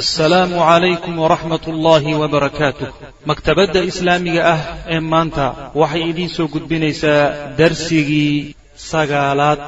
[0.00, 2.88] assalaamu calaykum waraxmat ullaahi wabarakaatuh
[3.30, 4.60] maktabadda islaamiga ah
[4.94, 5.44] ee maanta
[5.80, 7.22] waxay idiinsoo gudbinaysaa
[7.60, 8.52] darsigii
[8.90, 9.60] sagaalaad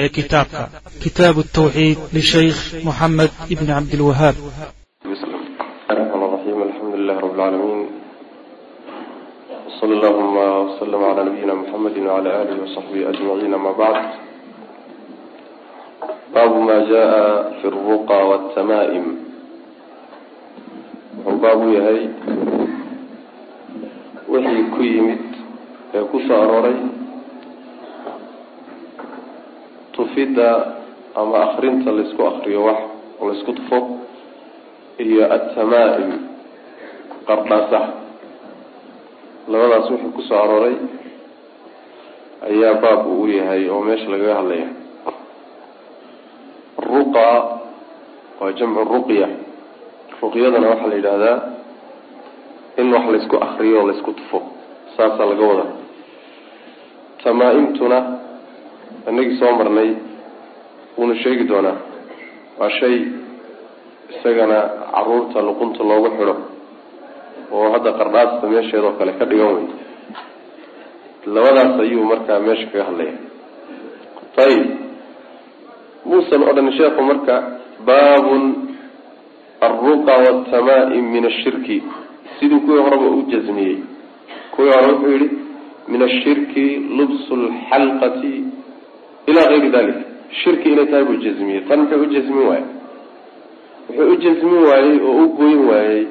[0.00, 0.62] ee kitaabka.
[1.04, 4.36] Kitaabu tawxiid lishaykh moxamed ibni cabdilwahaab
[16.34, 17.22] baabu ma jaa
[17.58, 19.25] fi ruqa wtamaaim
[21.24, 22.00] wuxuu baab u yahay
[24.32, 25.22] wixii ku yimid
[25.96, 26.76] ee ku soo arooray
[29.96, 30.48] tufidda
[31.20, 32.80] ama akrinta laysku akriyo wax
[33.20, 33.78] oo laysku tufo
[35.04, 36.10] iyo atamaa'im
[37.28, 37.88] qardhaasaha
[39.50, 40.76] labadaas wixii ku soo arooray
[42.48, 44.68] ayaa baab uu yahay oo meesha lagaga hadlaya
[46.90, 47.26] ruqa
[48.40, 49.28] waa jamcu ruqya
[50.22, 51.36] ruqyadana waxaa la yidhaahdaa
[52.80, 54.38] in wax laysku akriyo oo laysku tufo.
[54.96, 55.70] Saasaa laga wadaa.
[57.24, 57.98] Tamaa-imtuna
[59.10, 59.90] inagii soo marnay
[60.98, 61.76] wuuna sheegi doonaa
[62.58, 62.96] waa shay
[64.14, 64.58] isagana
[64.94, 66.34] carruurta luqunta loogu xidho
[67.56, 69.66] oo hadda qardhaasta meesheedoo kale ka dhigan wey
[71.34, 73.14] labadaas ayuu markaa meesha kaga hadlaya
[74.44, 74.66] ayib
[76.08, 77.34] muusan odhan sheekhu marka
[77.88, 78.42] baabun
[79.60, 81.82] alruqa waltamaa'im min ashirki
[82.40, 83.76] sidii kuwii horeba u jasmiyey
[84.54, 85.30] kuwii hore wuxuu yihi
[85.88, 86.64] min ashirki
[86.98, 88.44] lubsu lxalqati
[89.26, 89.96] ilaa gayri dalik
[90.42, 92.64] shirki inay tahay buu jasmiyey tan muxuu u jasmin waayey
[93.88, 96.06] wuxuu u jasmin waayey oo u goyn waayey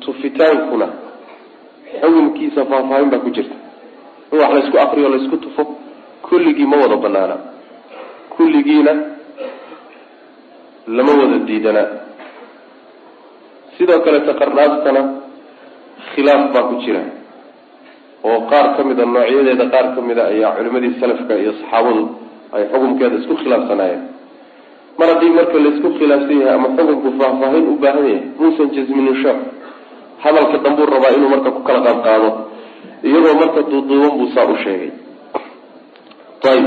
[0.00, 0.88] tufitaankuna
[2.00, 3.56] xukunkiisa faahfaahin baa ku jirta
[4.32, 5.64] in wax laysku akriyo laysku tufo
[6.22, 7.36] kulligii ma wada banaana
[8.36, 8.92] kulligiina
[10.86, 11.88] lama wada diidanaa
[13.76, 15.02] sidoo kaleta qardhaastana
[16.14, 17.02] khilaaf baa ku jira.
[18.24, 22.02] Oo qaar ka mida noocyadeeda qaar ka mida ayaa culimadii salafka iyo saxaabadu
[22.54, 24.02] ay xukunkeeda isku khilaafsanaayeen.
[24.98, 29.40] Mar haddii marka laysku khilaafsan yahay ama xukunku faahfaahin u baahan yahay muusan jasminin sheekh
[30.24, 32.30] hadalka dambuu rabaa inuu marka ku kala qaad qaado
[33.08, 34.90] iyadoo marka duuduuban buu saa u sheegay.
[36.50, 36.66] Ayib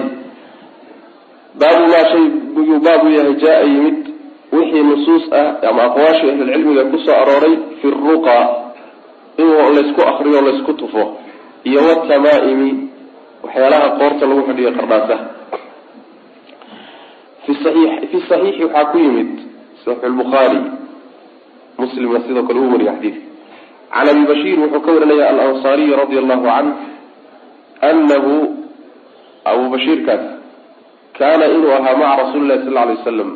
[1.60, 4.00] baabu maa shay buyuu baab u yahay jaa yimid
[4.52, 8.38] wixii nusuus ah ama aqwaashii ahlulcilmiga ku soo arooray fi ruqa
[9.38, 11.18] in laysku akriyo laysku tufo
[11.64, 12.90] iyo watamaaimi
[13.44, 15.26] waxyaalaha qoorta lagu xidhiyo qardhaasaha
[17.46, 17.54] fi
[18.30, 19.32] saxiixi waxaa ku yimid
[19.86, 20.62] saxiix lbukhaari
[21.78, 23.22] muslimna sidoo kale uu wariya xadiidka
[23.92, 26.70] can abi bashiir wuxuu ka warinaya alansaariy radia allahu canh
[27.82, 28.34] anahu
[29.46, 30.35] abu bashiirkaas
[31.20, 33.30] kaana inuu ahaa maca rasuuli lahi sal alay wasalam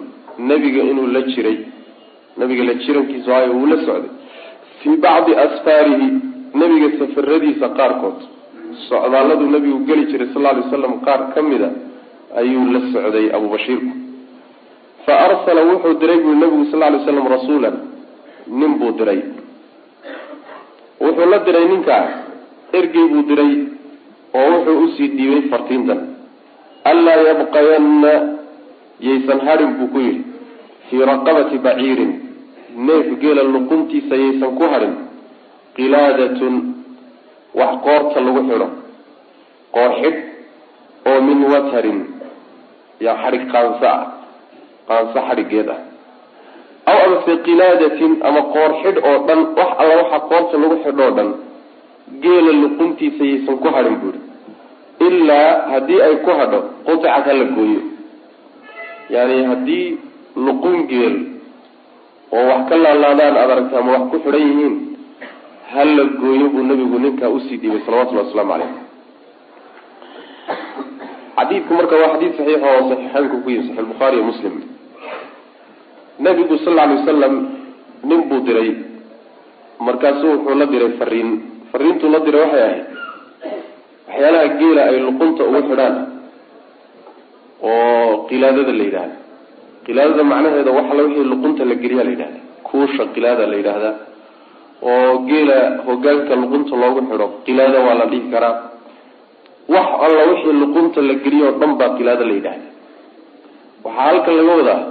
[0.49, 1.57] nebiga inuu la jiray.
[2.39, 4.11] Nabiga la jirankiisu ahayo uu la socday.
[4.79, 6.07] Fii bacdi asfaarihi
[6.59, 8.19] nebiga safaradiisa qaarkood.
[8.89, 11.69] Socdaaladuu nebigu geli jiray sal alay wasalam qaar ka mida
[12.39, 13.91] ayuu la socday abubashiirku
[15.05, 17.75] fa arsala wuxuu diray bui nabigu sal lay slam rasuulan.
[18.59, 19.19] Nin buu diray.
[21.01, 22.05] Wuxuu la diray ninkaa
[22.79, 23.51] ergey buu diray
[24.39, 25.99] oo wuxuu u sii dhiibay fartiintan
[26.91, 28.13] anlaa yabqayanna
[29.07, 30.23] yaysan hadhin buu ku yidhi
[30.89, 32.11] fii raqabati baciirin
[32.87, 34.93] neef geela luquntiisa yaysan ku hadhin
[35.77, 36.55] qilaadatun
[37.59, 38.67] wax qoorta lagu xidho
[39.75, 40.19] qoorxidh
[41.09, 41.99] oo min watarin
[43.05, 44.01] yaa xadhig qaanso ah
[44.89, 45.79] qaanso xadhigeed ah
[46.91, 51.29] aw amase qilaadatin ama qoorxidh oo dhan wax alla waxa qoorta lagu xidho o dhan
[52.23, 54.19] geela luquntiisa yaysan ku hadhin buuhi
[55.07, 57.81] ilaa haddii ay ku hadho quطicat hala gooyo.
[59.09, 59.97] Yani haddii
[60.35, 61.15] luqun geel
[62.31, 64.75] oo wax ka laalaadaan aad aragta ama wax ku xidhan yihiin
[65.73, 68.71] hala gooyo buu nabigu ninkaa u sii dhiibay salawatullahi waslamu caleyh
[71.37, 74.53] xadiidku marka waa xadiid saxiix oo saxiixeynku ku yimi saxix bukhaari iyo muslim.
[76.19, 77.33] Nabigu sal lla alay wasalam
[78.03, 78.69] nin buu diray
[79.79, 81.29] markaasu wuxuu la diray fariin
[81.71, 82.83] fariintuu la diray waxay ahayd
[84.09, 85.95] waxyaalaha geela ay luqunta ugu xidhaan
[87.69, 89.15] oo qilaadada la yidhahda
[89.85, 93.95] qilaadada macnaheeda wax alla wixii luqunta la geliyaa la yidhahda kuusha qilaada la yidhaahdaa
[94.91, 95.57] oo geela
[95.87, 98.55] hogaanka luqunta loogu xidho qilaada waa la dhihi karaa.
[99.73, 102.67] Wax alla wixii luqunta la geliyo o dhan baa qilaada la yidhahda
[103.83, 104.81] waxaa halkan laga wadaa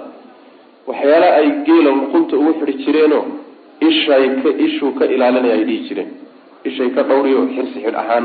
[0.88, 3.24] waxyaala ay geela luqunta ugu xidhi jireenoo
[3.88, 6.10] ishay ka ishuu ka ilaalinaya ay dhihi jireen.
[6.68, 8.24] Ishay ka dhawriyo xirsi xidh ahaan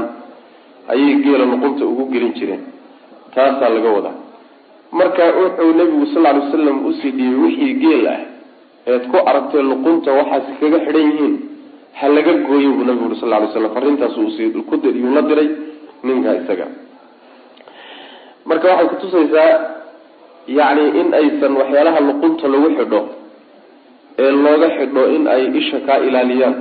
[0.91, 2.61] ayay geela luqunta ugu gelin jireen.
[3.35, 4.15] Taasaa laga wadaa.
[4.91, 8.21] Marka wuxuu nebigu sal ly wasalam u sii dhiibay wixii geel ah
[8.85, 11.35] eed ku aragtay luqunta waxaas kaga xidhan yihiin
[11.99, 15.49] ha laga gooyo buu nabigu uri sal lay slam arrintaas yuu la diray
[16.03, 16.67] ninka isaga.
[18.45, 19.51] Marka waxay kutusaysaa
[20.47, 23.01] yacni in aysan waxyaalaha luqunta lagu xidho
[24.19, 26.55] ee looga xidho in ay isha kaa ilaaliyaan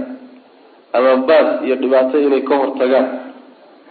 [0.92, 3.06] ama baas iyo dhibaato inay ka hortagaan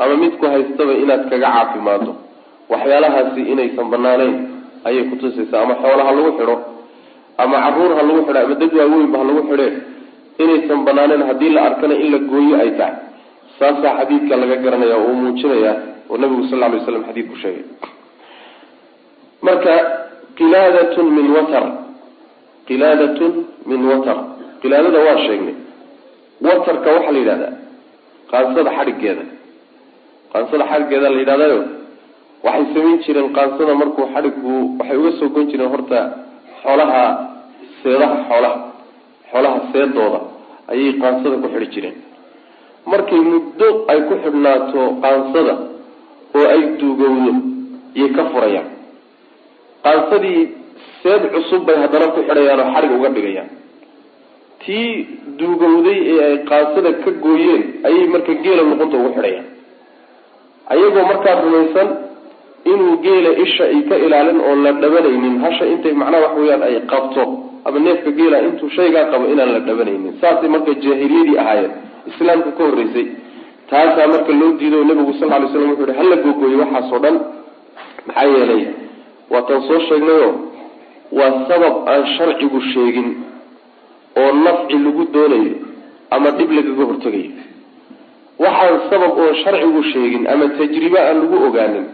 [0.03, 2.11] ama midku haystaba inaad kaga caafimaado
[2.73, 4.35] waxyaalahaasi inaysan banaaneyn
[4.87, 6.55] ayay kutusaysaa ama xoolaha lagu xidho
[7.43, 9.67] ama carruur ha lagu xidho ama dad waaweynba ha lagu xidhe
[10.43, 12.95] inaysan banaaneyn haddii la arkana in la gooyo ay tahay.
[13.59, 15.73] Saasaa xadiidka laga garanaya oo uu muujinaya
[16.09, 17.65] oo nabigu sal lay slam xadiidku sheegay.
[19.47, 19.73] Marka
[20.37, 21.65] qilaadatun min watar.
[22.67, 23.31] Qilaadatun
[23.69, 24.17] min watar.
[24.61, 25.55] Qilaadada waa sheegnay.
[26.47, 27.53] Watarka waxaa la yidhahdaa
[28.31, 29.23] qaansada xadhiggeeda
[30.33, 31.59] qaansada xadhiggeeda la yidhahdayo
[32.45, 35.99] waxay samayn jireen qaansada markuu xadhiggu waxay uga soo gon jireen horta
[36.63, 37.01] xoolaha
[37.81, 38.57] seedaha xoolaha
[39.31, 40.19] xoolaha seedooda
[40.71, 41.95] ayay qaansada ku xidhi jireen.
[42.91, 45.53] Markay muddo ay ku xidhnaato qaansada
[46.37, 47.31] oo ay duugowdo
[47.97, 48.67] iyay ka furayaan.
[49.85, 50.41] Qaansadii
[51.01, 53.49] seed cusub bay haddana ku xidhayaan oo xadhig uga dhigayaan.
[54.63, 54.87] Tii
[55.39, 59.47] duugowday ee ay qaansada ka gooyeen ayay marka geela luqunta ugu xidhayaan
[60.73, 61.89] ayagoo markaa rumaysan
[62.71, 66.75] inuu geela isha ay ka ilaalin oo la dhabanaynin hasha intay macnaha wax weyaan ay
[66.91, 67.23] qabto
[67.67, 70.13] ama neefka geela intuu shaygaa qabo inaan la dhabanaynin.
[70.21, 71.71] Saasay marka jaahiliyadii ahaayeen
[72.11, 73.05] islaamka ka horreysay.
[73.69, 77.15] Taasaa marka loo diido nabigu sal lay slam wuxu hi hala googooyo waxaasoo dhan?
[78.07, 78.63] Maxaa yeelay
[79.33, 80.29] waataan soo sheegnayo
[81.19, 83.09] waa sabab aan sharcigu sheegin
[84.21, 85.53] oo nafci lagu doonayo
[86.15, 87.31] ama dhib lagaga hortegayo
[88.43, 91.85] waxaan sabab oon sharcigu sheegin ama tajribe aan lagu ogaanin.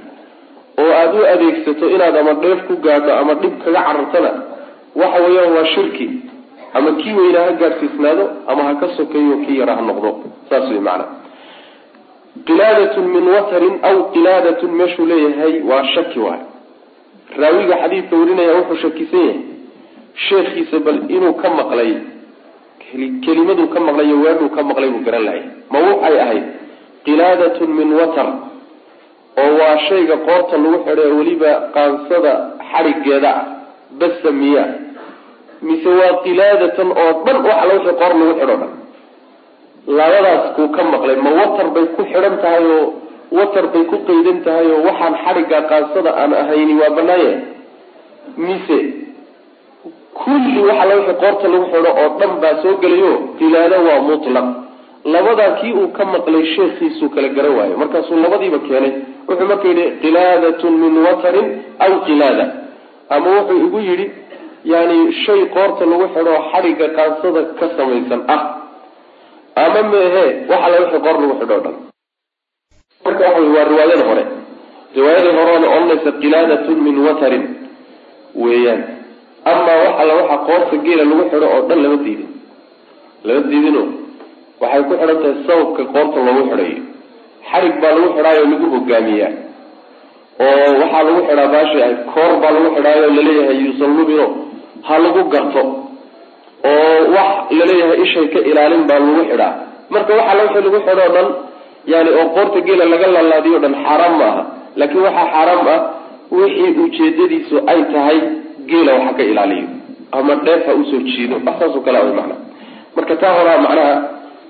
[0.82, 4.32] Oo aada u adeegsato inaad ama dheef ku gaadho ama dhib kaga carartana
[5.02, 6.08] waxa weeyaan waa shirki.
[6.78, 10.10] Ama kii weynaa ha gaadhsiisnaado ama ha ka sokeeyo kii yara ha noqdo.
[10.50, 11.06] Saas wey macana
[12.48, 16.42] qilaadatun min watarin aw qilaadatun meeshuu leeyahay waa shaki waay.
[17.42, 19.40] Raawiga xadiidka warinaya wuxuu shakisan yahay.
[20.28, 21.92] Sheekhiisa bal inuu ka maqlay
[23.25, 25.42] kelimaduu ka maqlay iyo weedhuu ka maqlay buu garan lahay.
[25.72, 26.45] Ma waxay ahayd?
[27.06, 28.28] Qilaadatun min watar
[29.42, 32.34] oo waa shayga qoorta lagu xidho ee weliba qaansada
[32.72, 33.44] xadhigeeda ah
[34.00, 34.66] basa miya.
[35.68, 38.72] Mise waa qilaadatan oo dhan waxa la wixii qoor lagu xidho dhan.
[39.98, 41.16] Labadaas kuu ka maqlay.
[41.25, 42.86] Ma watar bay ku xidhan tahay oo
[43.38, 47.33] watar bay ku qaydan tahay oo waxaan xadhigga qaansada aan ahayni waa banaaya
[48.48, 48.80] mise
[50.24, 54.48] kulli waxa la wixii qoorta lagu xidho oo dhan baa soo gelayo qilaado waa mutlaq.
[55.14, 57.75] Labadaa kii uu ka maqlay sheekhiisuu kala garan waayo.
[57.81, 58.94] Markaasuu labadiiba keenay.
[59.28, 61.48] Wuxuu marka yidhi qilaadatun min watarin
[61.86, 62.46] aw qilaada.
[63.10, 64.06] Ama wuxuu igu yidhi
[64.66, 68.42] yani shay qoorta lagu xidho xadhigga qaansada ka samaysan ah.
[69.64, 71.75] Ama meehe waxa la wixii qoor lagu xidho o dhan.
[73.06, 74.24] Marka waxa waa riwaayada hore.
[74.98, 77.44] Riwaayadii horeona odhanaysa qilaadatun min watarin.
[78.44, 78.81] Weeyaan
[79.52, 82.30] amaa wax alla waxa qoorta geela lagu xidho oo dhan lama diidin.
[83.28, 83.84] Lama diidino
[84.62, 86.80] waxay ku xidhan tahay sababka qoorta loogu xidhayo
[87.50, 89.32] xarig baa lagu xidhaayo lagu hogaamiyaa.
[90.46, 94.26] Oo waxaa lagu xidhaa baashi ah koor baa lagu xidhaayo la leeyahay yuusan lubino
[94.88, 95.64] ha lagu garto.
[96.70, 99.52] Oo wax la leeyahay ishay ka ilaalin baa lagu xidhaa.
[99.94, 101.28] Marka waxa la wixii lagu xidho o dhan
[101.92, 104.44] yani oo qoorta geela laga laalaadiyo o dhan xaaraam ma aha
[104.80, 105.80] laakiin waxaa xaaraam ah
[106.40, 108.18] wixii ujeedadiisu ay tahay
[108.71, 109.68] geela waxa ka ilaaliyo.
[110.18, 112.40] Ama dheef ha u soo jiido wax saasoo kale way macnaha
[112.95, 113.94] marka taa horaa macnaha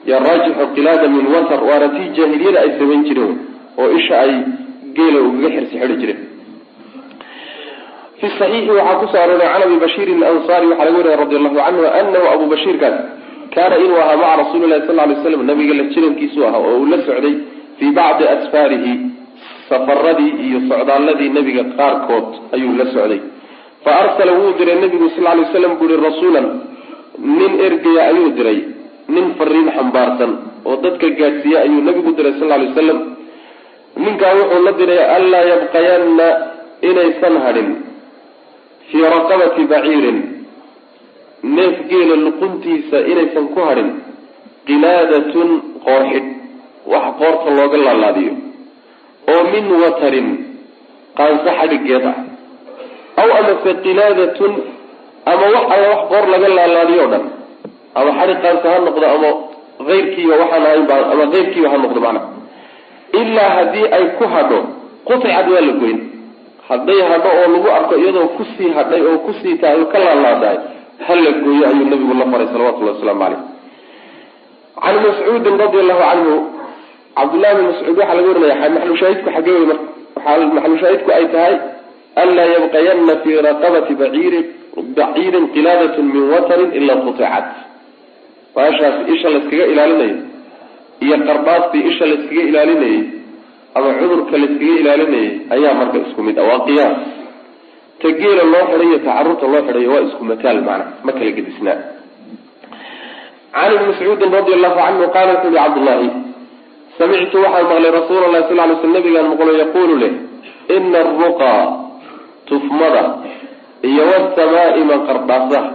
[0.09, 3.35] yaa raajixu qilaada min watar waana tii jaahiliyada ay samayn jireen
[3.81, 4.33] oo isha ay
[4.97, 6.19] geela ugaga xirsi xidhi jireen.
[8.19, 11.55] Fi saxiixi waxaa ku soo arooray can abi bashiirin ansaari waxaa laga wariya radi allahu
[11.61, 12.95] canhu anahu abu bashiirkaas
[13.55, 16.87] kaana inuu ahaa maca rasuuli lahi sal lay slam nabiga la jirankiisu ahaa oo uu
[16.93, 17.35] la socday
[17.79, 18.93] fii bacdi asfaarihi
[19.69, 23.19] safaradii iyo socdaaladii nabiga qaarkood ayuu la socday
[23.87, 26.47] fa arsala wuu diray nabigu sal lay slam buri rasuulan
[27.39, 28.59] nin ergaya ayuu diray
[29.15, 30.31] nin fariin xambaarsan
[30.67, 32.99] oo dadka gaadhsiiya ayuu nabigu diray sal lay wasalam.
[34.05, 36.27] Ninkaa wuxuu la diray anlaa yabqayanna
[36.89, 37.69] inaysan hadhin
[38.89, 40.19] fii raqabati baciirin
[41.55, 43.89] neef geela luquntiisa inaysan ku hadhin
[44.67, 45.49] qilaadatun
[45.87, 46.27] qoorxidh
[46.91, 48.33] wax qoorta looga laalaadiyo
[49.33, 50.27] oo min watarin
[51.17, 52.17] qaanso xadhigeed ah
[53.27, 54.53] aw amase qilaadatun
[55.31, 57.23] ama wax alla wax qoor laga laalaadiyo o dhan.
[57.99, 59.29] Ama xadhig qaanso ha noqdo ama
[59.89, 62.21] keyrkiiba waxaan ahaynba ama keyrkiiba ha noqdo macna
[63.19, 64.59] ilaa haddii ay ku hadho
[65.07, 65.99] quticad waa la goyn.
[66.69, 69.97] Hadday hadho oo lagu arko iyadoo ku sii hadhay oo ku sii tahay oo ka
[70.05, 70.57] laalaadahay
[71.07, 73.41] hala gooyo ayuu nabigu la faray salawatullahi wasalaamu caleyh
[74.83, 76.35] can mascuudin radi allahu canhu
[77.17, 79.85] cabdullahi bin mascuud waxaa laga warinaya maxlushaahidku xagee wey marka
[80.25, 81.53] waxaa maxlushaahidku ay tahay
[82.23, 84.39] anlaa yabqayana fii raqabati baciiri
[84.97, 87.47] baciirin qilaadatun min watarin ilaa quticat
[88.55, 90.17] baashaas isha layskaga ilaalinayo
[91.05, 93.01] iyo qarbaastii isha layskaga ilaalinayay
[93.77, 96.97] ama cudurka layskaga ilaalinayay ayaa marka isku mid ah waa qiyaas
[98.01, 101.31] ta geela loo xidhay iyo ta carruurta loo xidhayo waa isku mataal macna ma kala
[101.37, 101.77] gedisnaa
[103.57, 106.07] can ibni mascuudin radi allahu canhu qaala wuxu uhi cabdullaahi
[106.99, 110.13] samictu waxaan maqlay rasuula lahi sal ly sl nabigaan maqlo yaquulu leh
[110.75, 111.63] ina aruqaa
[112.49, 113.03] tufmada
[113.89, 115.69] iyo wasamaaima qardhaasaha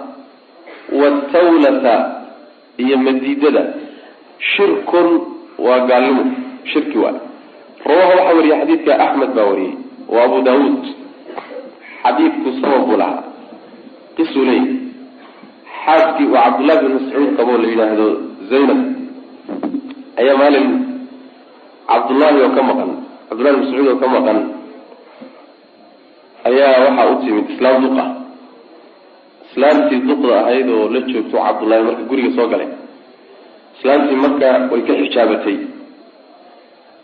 [1.00, 1.94] watawlata
[2.82, 3.62] iyo madiidada.
[4.56, 5.08] Shirkun
[5.58, 6.24] waa gaalnimo.
[6.70, 7.18] Shirki waay
[7.86, 9.74] rawaha waxaa wariyay xadiidka axmed baa wariyey
[10.08, 10.84] wa abu daawuud.
[12.02, 13.22] Xadiidku sabab buu lahaa.
[14.16, 14.62] Qisuu leey
[15.84, 18.06] xaaskii uu cabdullahi bin mascuud qaboo la yidhaahdo
[18.50, 18.80] zaynab
[20.20, 20.68] ayaa maalin
[21.90, 22.90] cabdullaahi oo ka maqan
[23.28, 24.38] cabdullahi bin mascuud oo ka maqan
[26.92, 28.04] waxaa u timid islaam duqa
[29.49, 32.68] islaamtii duqda ahayd oo la joogto cabdullaahi marka guriga soo galay.
[33.76, 35.56] Islaamtii marka way ka xijaabatay.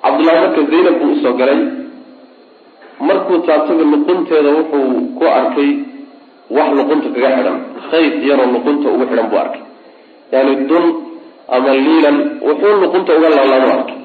[0.03, 1.61] Cabdullaahi marka zaynab buu u soo galay.
[3.09, 5.71] Markuu taabtaga luqunteeda wuxuu ku arkay
[6.57, 7.59] wax luqunta kaga xidhan
[7.91, 9.63] khayd yaroo luqunta ugu xidhan buu arkay.
[10.33, 10.85] Yani dun
[11.55, 12.17] ama liilan
[12.49, 13.99] wuxuu luqunta uga laalaanu arkay.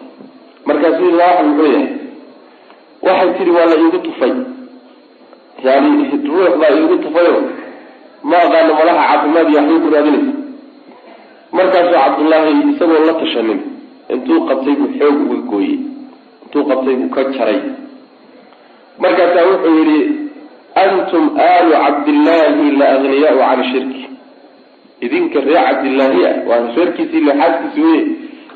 [0.68, 1.88] Markaasuu waxan muxuu yahay
[3.08, 4.34] waxay tidhi waa la iigu tufay
[5.63, 5.89] yani
[6.27, 7.36] ruux baa iigu tufayo
[8.29, 10.34] ma aqaano malaha caafimaad iyo waxbay ku raadinaysa
[11.58, 13.60] markaasuu cabdullaahi isagoo la tashanin
[14.13, 15.77] intuu qabtay buu xoog uga gooyey
[16.43, 17.60] intuu qabtay buu ka jaray.
[19.03, 20.00] Markaasaa wuxuu yihi
[20.84, 24.03] antum aalu cabdillaahi la agniyaau can shirki.
[25.05, 28.03] Idinka reer cabdillaahi ah waa reerkiisii lexaaskiisi weye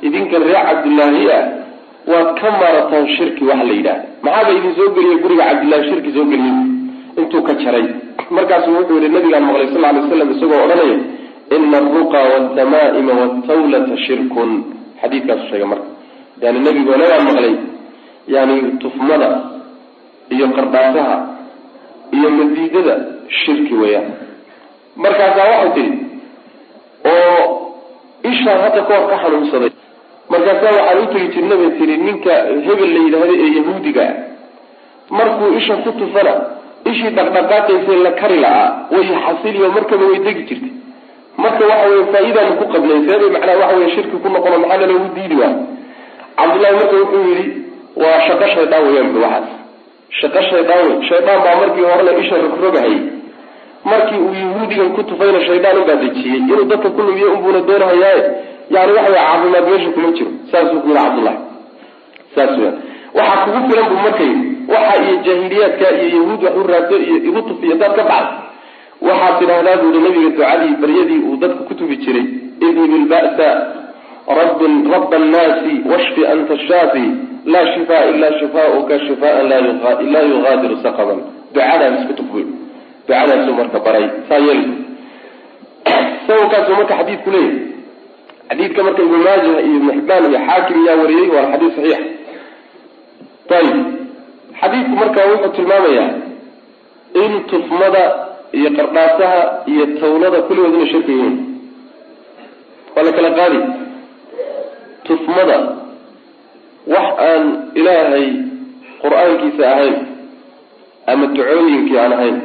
[0.07, 1.43] idinka reer cabdillaahi ah
[2.11, 6.25] waad ka marataan shirki waxa la yidhaha maxaaba idin soo geliya guriga cabdillahi shirki soo
[6.31, 6.57] geliyey
[7.17, 7.85] intuu ka jaray.
[8.29, 10.97] Markaasuu wuxuu yihi nabigaan maqlay sal lay slam isagoo odhanaya
[11.55, 14.49] ina aruqa waltamaa'ima waltawlata shirkun
[15.01, 15.87] xadiidkaasu sheegay marka.
[16.43, 17.53] Yani nabigu nagaan maqlay
[18.35, 19.29] yani tufmada
[20.33, 21.17] iyo qardhaasaha
[22.15, 22.95] iyo madiidada
[23.41, 24.07] shirki weeyaan.
[25.03, 25.91] Markaasaa waxay tihi
[27.13, 27.41] oo
[28.31, 29.71] ishaan hadda ka hor ka xanuunsaday.
[30.31, 32.33] Markaasaa waxaan u tegi jirna bay tihi ninka
[32.67, 34.15] hebel la yidhaahdo ee yahuudiga ah
[35.17, 36.33] markuu isha ku tufana
[36.85, 40.71] ishii dhaqdhaqaaqaysay la kari la-aa way xasiliyo markaba way degi jirtay.
[41.37, 45.07] Marka waxa weye faa-idaanu ku qabnay seebay macnaha waxa weye shirki ku noqono maxaa lalagu
[45.15, 45.55] diidi waay
[46.37, 47.45] cabdullahi marka wuxuu yihi
[48.03, 49.49] waa shaqo shaydaan weyaan bu waxaas.
[50.19, 52.99] Shaqo shaydaan wey shaydaan baa markii horena isha rogrogahayay
[53.91, 56.39] markii uu yahuudigan ku tufayna shaydaan ubaa dejiyey.
[56.51, 58.23] Inuu dadka ku lumiyo unbuuna doonahayaaye
[58.75, 60.31] yani waxa wey caafimaad meesha kuma jiro.
[60.51, 61.37] Saasuu ku yihi cabdullahi
[62.35, 62.51] saas
[63.17, 67.15] waxaa kugu filan bu marka yidhi waxa iyo jaahiliyaadka iyo yahuud wax u raadso iyo
[67.27, 68.37] igu tufiyo daad ka bacda
[69.07, 72.25] waxaad tidhahdaa buuhi nabiga ducadii baryadii uu dadka ku tufi jiray.
[72.67, 73.49] Idhib ilba'sa
[74.37, 77.05] raba annaasi washfi anta shaafi
[77.45, 79.49] laa shifaa ila shifauka shifaan
[80.13, 81.19] laa yugaadiru saqaman.
[81.53, 82.43] Ducadaas isku tuf buy
[83.07, 84.05] ducadaasuu marka baray.
[84.29, 84.61] Saa yeel
[86.27, 87.59] sababkaasuu marka xadiidku leeyahay.
[88.49, 92.01] Xadiidka marka ibnu maajah iyo ibnu xibaan iyo xaakim yaa wariyey waana xadiis saxiix.
[93.57, 93.77] Ayib
[94.61, 96.09] xadiidku marka wuxuu tilmaamayaa
[97.23, 98.03] in tufmada
[98.57, 99.39] iyo qardhaasaha
[99.71, 101.35] iyo tawlada kulligood inay shirka yihiin.
[102.95, 103.59] Waa la kala qaadi.
[105.07, 105.57] Tufmada
[106.93, 107.43] wax aan
[107.79, 108.27] ilaahay
[109.03, 109.95] qur'aankiisa ahayn
[111.11, 112.37] ama ducooyinkii aan ahayn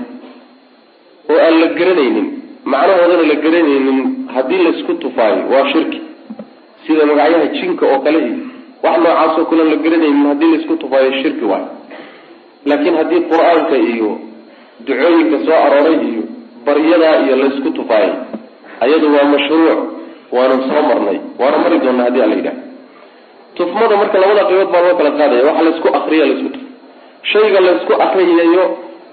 [1.32, 2.26] oo aan la garanaynin
[2.72, 4.00] macnahoodana la garanaynin
[4.34, 5.98] haddii laysku tufaayo waa shirki.
[6.86, 8.34] Sida magacyaha jinka oo kale iyo
[8.84, 11.68] wax noocaasoo kalean la garanaynin haddii laysku tufaayo shirki waayo
[12.68, 14.10] laakiin haddii qur'aanka iyo
[14.86, 16.22] ducooyinka soo arooray iyo
[16.66, 18.12] baryadaa iyo laysku tufaayay
[18.84, 19.78] ayadu waa mashruuc
[20.36, 22.60] waanu soo marnay waana mari doonaa haddii ala yidhaha
[23.58, 26.62] tufmada marka labada qaybood baa loo kala qaadaya waxa laysku akriya laysku tuf.
[27.32, 28.64] Shayga laysku akriyayo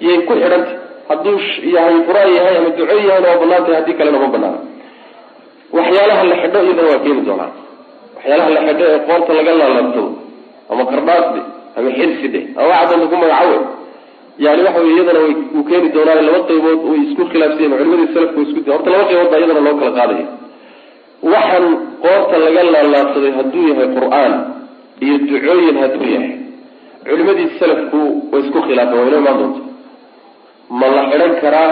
[0.05, 0.75] yay ku xidhantay.
[1.09, 1.35] Hadduu
[1.75, 4.59] yahay qur'aan yahay ama duco yahayna waa bannaan tahay haddii kalena ma banaana
[5.77, 7.51] waxyaalaha la xidho iyadana waa keeni doonaa.
[8.15, 10.03] Waxyaalaha la xidho ee qoorta laga laalabto
[10.71, 11.41] ama qardhaasde
[11.77, 13.57] ama xirsidhe ama waxa doonta ku magacawe
[14.45, 15.19] yani waxa wey iyadana
[15.57, 19.29] uu keeni doonaa laba qaybood way isku khilaafsayen culimadii salafku way isku horta laba qaybood
[19.31, 20.25] baa iyadana loo kala qaadaya.
[21.33, 21.65] Waxaan
[22.03, 24.33] qoorta laga laalaabsaday hadduu yahay qur'aan
[25.03, 26.31] iyo ducooyin hadduu yahay.
[27.09, 27.99] Culimadii salafku
[28.31, 29.61] way isku khilaafeen wayna imaan doonta
[30.79, 31.69] ma la xidhan karaa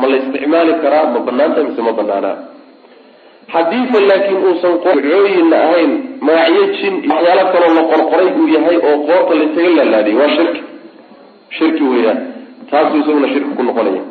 [0.00, 2.36] ma la isticmaali karaa ma banaanta mise ma banaanaa
[3.52, 5.90] haddiise laakiin uusan ducooyinna ahayn
[6.26, 10.60] magacyo jin waxyaalo kaloo la qorqoray uu yahay oo qoorta laysaga laalaadiyay waa shirki.
[11.56, 12.18] Shirki weeyaan.
[12.70, 14.02] Taasuu isaguna shirki ku noqonaya.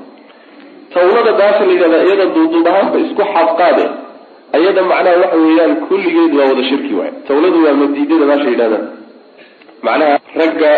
[1.40, 3.86] Daasha la yidhahda iyada duuduubahaanba isku xaadqaade
[4.58, 8.80] ayada macnaha waxa weeyaan kulligeed waa wada shirki waay tawladu waa madiidada daasha yidhahda
[9.86, 10.72] macnaha ragga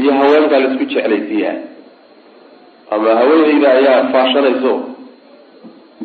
[0.00, 1.56] iyo haweenkaa la isku jeclaysiiyaa
[2.94, 4.72] ama haweeneyda ayaa faashanayso.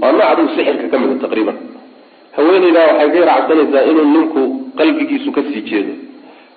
[0.02, 1.58] Waa nooc adigu sixirka ka mida taqriiban
[2.38, 4.42] haweeneydaa waxay ka yaracsanaysaa inuu ninku
[4.80, 5.94] qalbigiisu ka sii jeedo.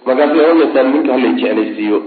[0.06, 1.98] Markaasay oranaysaa ninka halay jeclaysiiyo.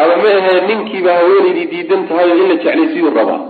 [0.00, 3.40] Ama ma ahee ninkiiba haweeneydii diidan tahay oo in la jeclaysiiyuu rabaa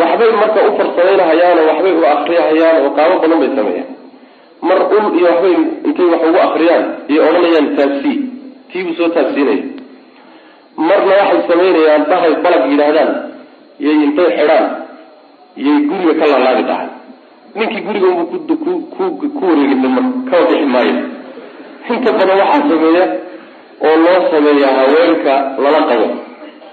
[0.00, 3.90] waxbay marka u farsamaynahayaano waxbay u akriyahayaan oo qaabo badan bay sameeyaan.
[4.68, 5.54] Mar ul iyo waxbay
[5.86, 8.16] intay wax ugu akriyaan iyo odhanayaan taabsii
[8.72, 9.64] tiibuu soo taabsiinaya
[10.88, 13.10] marna waxay samaynayaan bahay balag yidhaahdaan
[13.84, 14.66] yay intay xidhaan
[15.64, 16.88] yay guriga ka laalaabi dhahay
[17.56, 18.08] ninkii guriga
[19.38, 20.94] ku wareegisa mar kaba bixi maayo.
[21.92, 23.04] Inta badan waxaa sameeya
[23.86, 26.06] oo loo sameeyaa haweenka lala qabo.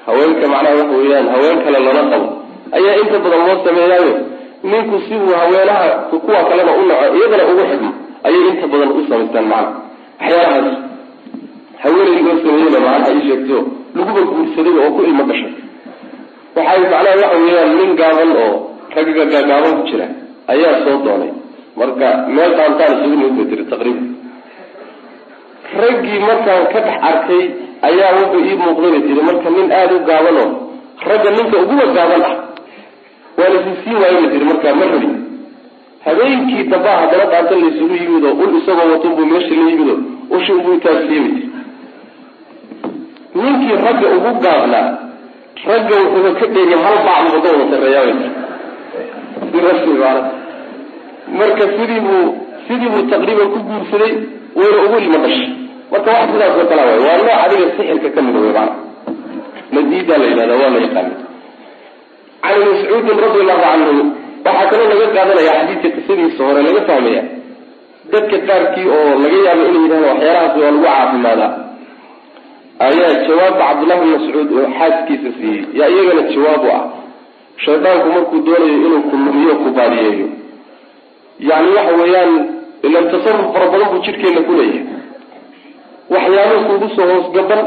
[0.05, 2.27] Haweenka macnaha waxa weeyaan haween kale lala qabo.
[2.77, 4.13] Ayaa inta badan loo sameeyaayo.
[4.63, 7.91] Ninku si uu haweenaha kuwa kalena u naco iyadana ugu xidmo
[8.23, 9.71] ayay inta badan u samaystaan macna.
[10.19, 10.77] Waxyaalahaas
[11.83, 13.57] haweeney loo sameeyeyna macnaha ii sheegto
[13.95, 15.53] laguba guursaday oo ku ilmo gashay
[16.55, 18.51] waxay macnaha waxa weeyaan nin gaaban oo
[18.95, 20.07] ragga gaagaaban ku jira
[20.53, 21.31] ayaa soo doonay.
[21.79, 24.07] Marka meel qaantaan isugu nimid tiri taqriiban.
[25.81, 27.43] Raggii markaan ka dhex arkay
[27.89, 30.37] ayaa wuxuu ii muuqday bay tiri marka nin aada u gaaban
[31.07, 32.35] ragga ninka uguba gaaban ah
[33.39, 35.09] waa la siisiin waayo bay tiri markaa ma rabi
[36.05, 40.51] habeenkii dambaa haddana dhaanta laysugu yimid ul isagoo wato buu meesha la yimid oo ushi
[40.59, 41.49] ubuu taabsiiyey bay tiri
[43.43, 44.87] ninkii ragga ugu gaabnaa
[45.69, 48.13] ragga wuxuuba ka dheeriya hal bacdi wada wada sareeyaa
[49.51, 50.21] si rasmi maana
[51.39, 52.25] marka sidii buu
[52.67, 54.13] sidii buu taqriiban ku guursaday
[54.59, 55.49] wayna ugu ilmo dhashay
[55.91, 58.73] marka wax sidaas oo kala waay waa nooc adiga sixirka ka mida wey maana
[59.73, 61.15] madiida la yidhahda waa la yaqaana
[62.43, 63.93] can mascuudin radi allahu canhu
[64.45, 67.21] waxaa kaloo laga qaadanaya xadiidka qisadiisa hore laga fahmaya
[68.11, 71.51] dadka qaarkii oo laga yaabo inay yidhahda waxyaalahaas waa lagu caafimaadaa.
[72.87, 75.61] Ayaa jawaabba cabdullahi bin mascuud oo xaaskiisa siiyey.
[75.79, 76.83] Yaa iyagana jawaab u ah.
[77.65, 80.27] Shaydaanku markuu doonayo inuu ku lumiyo ku baadiyeeyo
[81.49, 82.31] yani waxa weeyaan
[82.87, 84.83] ilan tasaruf fara badan buu jidhkeena ku leeyahay.
[86.13, 87.61] Waxyaalo kuugu soo hoosgaban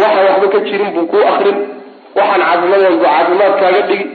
[0.00, 1.58] waxaan waxba ka jirin buu kuu akrin
[2.18, 4.06] waxaan caafimaad buu caafimaad kaaga dhigi.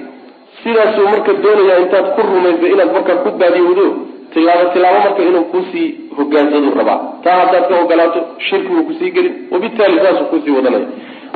[0.64, 3.86] Sidaasuu marka doonaya intaad ku rumaysa inaad markaa ku baadiyowdo
[4.34, 9.34] tilaabo tilaabo marka inuu kuusii hogaansadu rabaa taa haddaad ka ogolaato shirkiguu ku sii gelin
[9.52, 10.88] wabitaali saasuu kuusii wadanaya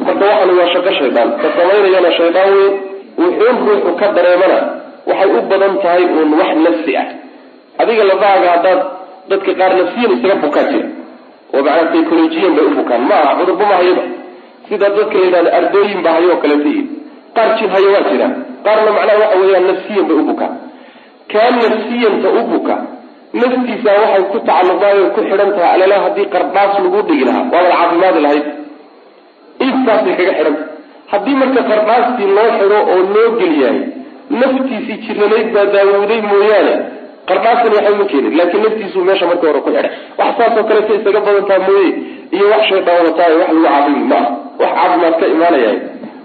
[0.06, 2.74] marka waxan waa shaqo shaydaan ka samaynayana shaydaan weyn
[3.22, 4.58] wuxuun ruuxu ka dareemana
[5.10, 7.08] waxay u badan tahay uun wax nafsi ah.
[7.82, 8.80] Adiga lafahaaga haddaad
[9.32, 10.88] dadka qaar nafsiyan isaga bukaa jira
[11.54, 13.02] oo macnaa psycholojiyan bay u bukaan.
[13.10, 14.04] Ma aha cudurba hayaba
[14.70, 16.88] sida dadka la yidhahda ardooyin ba hayo oo kaleeta yihiin
[17.36, 18.34] qaar jin hayo waa jiraan.
[18.66, 20.54] Qaarna macnaha waxa weeyaan nafsiyan bay u bukaan.
[21.32, 22.76] Kaa nafsiyanta u buka
[23.42, 28.20] naftiisa waxay ku tacalluqdaay ku xidhan tahay alala haddii qardhaas lagu dhigi lahaa waabad caafimaadi
[28.26, 28.46] lahayd.
[29.66, 30.64] Intaasay kaga xidhanta
[31.12, 33.80] haddii marka qardhaastii loo xidho oo loo geliyahay
[34.30, 36.76] naftiisii jirnanayd baa daawuuday mooyaane.
[37.30, 39.90] Qardhaastan waxba ma keenin laakiin naftiisuu meesha markii hore ku xidhay.
[40.20, 41.90] Wax saasoo kaleta isaga badantaa mooye
[42.36, 44.32] iyo wax shaydaan wataay wax lagu caafimi ma aha.
[44.60, 45.72] Wax caafimaad ka imaanaya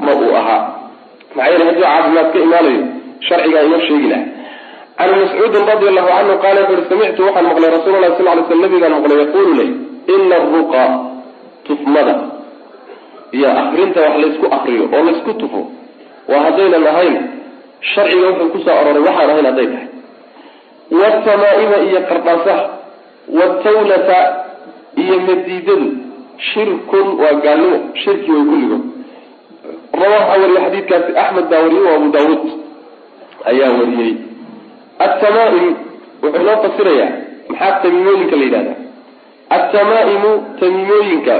[0.05, 0.61] ma uu ahaa.
[1.37, 2.83] Maxaa yeele haddii caafimaad ka imaanayo
[3.27, 4.09] sharcigaa inoo sheegi
[4.99, 8.61] can mascuudin radi allahu canhu qaala wuxu uhi samictu waxaan maqlay rasuul sal ly sl
[8.64, 9.69] nabigaan maqlay yaquulu leh
[10.14, 10.83] ina aruqa
[11.67, 12.14] tufmada.
[13.37, 15.61] Iyo akrinta wax laysku akriyo oo laysku tufo.
[16.29, 17.17] Waa haddaynan ahayn
[17.92, 19.88] sharciga wuxuu ku soo aroray waxaan ahayn hadday tahay.
[21.01, 22.64] Watamaaima iyo qardhaasaha
[23.38, 24.18] watawlata
[25.03, 25.87] iyo madiidadu
[26.53, 28.83] shirkun waa gaalnimo shirki way kulligood
[30.01, 32.42] rawaxa wariye xadiidkaasi axmed baa wariyey o abu daawuud
[33.51, 34.12] ayaa wariyey.
[35.07, 35.66] Attamaaim
[36.23, 37.11] wuxuu inoo fasirayaa
[37.49, 38.75] maxaa tamiimooyinka la yidhahda
[39.57, 41.35] attamaa'imu tamiimooyinka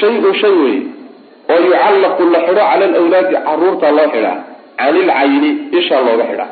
[0.00, 0.76] shay-un shay wey
[1.52, 4.36] oo yucallaqu la xidho cala alawlaadi carruurta loo xidhaa
[4.78, 6.50] can ilcayni isha looga xidhaa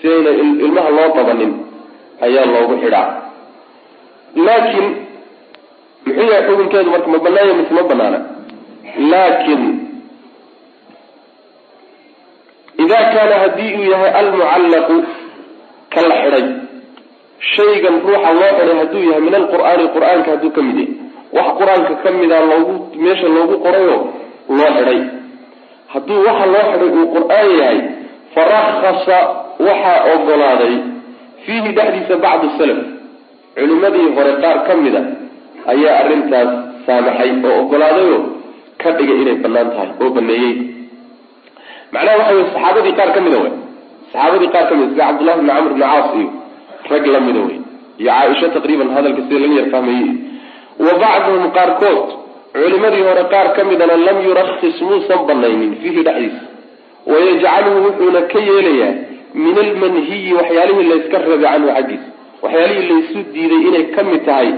[0.00, 0.30] si ayna
[0.66, 1.52] ilmaha loo dabanin
[2.26, 3.08] ayaa loogu xidhaa
[4.46, 4.88] laakiin
[6.06, 8.18] muxuu yahay xukunkeedu marka ma banaanya mise ma banaana?
[9.12, 9.62] Laakin
[12.84, 14.96] ida kaana haddii uu yahay almucallaqu
[15.94, 16.44] ka la xidhay.
[17.54, 20.94] Shaygan ruuxa loo xidhay hadduu yahay min alqur'aani qur'aanka hadduu ka mid yahay.
[21.36, 24.00] Wax qur'aanka ka mida loogu meesha loogu qorayoo
[24.58, 24.98] loo xidhay
[25.96, 27.78] haddii waxa loo xidhay uu qur'aan yahay
[28.34, 29.18] farakhasa
[29.66, 30.74] waxaa ogolaaday
[31.44, 32.80] fiihi dhexdiisa bacdu salaf.
[33.56, 35.02] Culimadii hore qaar ka mida
[35.72, 36.50] ayaa arrintaas
[36.86, 38.20] saamaxay oo ogolaadayoo
[38.82, 40.54] ka dhigay inay bannaan tahay oo baneeyey
[41.92, 43.52] macnaha waxa wey saxaabadii qaar ka mida wey
[44.12, 46.28] saxaabadii qaar ka mida sida cabdullahi bni camr bni caas iyo
[46.92, 47.56] rag lamida wey
[48.00, 50.08] iyo caaisha taqriiban hadalka sida laga yar fahmayey
[50.86, 52.04] wa bacduhum qaarkood
[52.62, 56.42] culimadii hore qaar ka midana lam yurakis muusan banaynin fiihi dhexdiisa
[57.10, 58.92] wayajcaluhu wuxuuna ka yeelayaa
[59.44, 62.08] min almanhiyi waxyaalihii layska rabay canhu xaggiisa.
[62.42, 64.50] Waxyaalihii laysu diiday inay ka mid tahay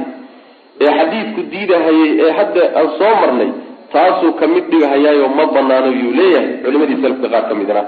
[0.84, 3.50] ee xadiidku diidahayay ee hadda aan soo marnay
[3.94, 6.50] taasuu ka mid dhigahayaayo ma banaano yuu leeyahay.
[6.64, 7.82] Culimadii salafka qaar ka midna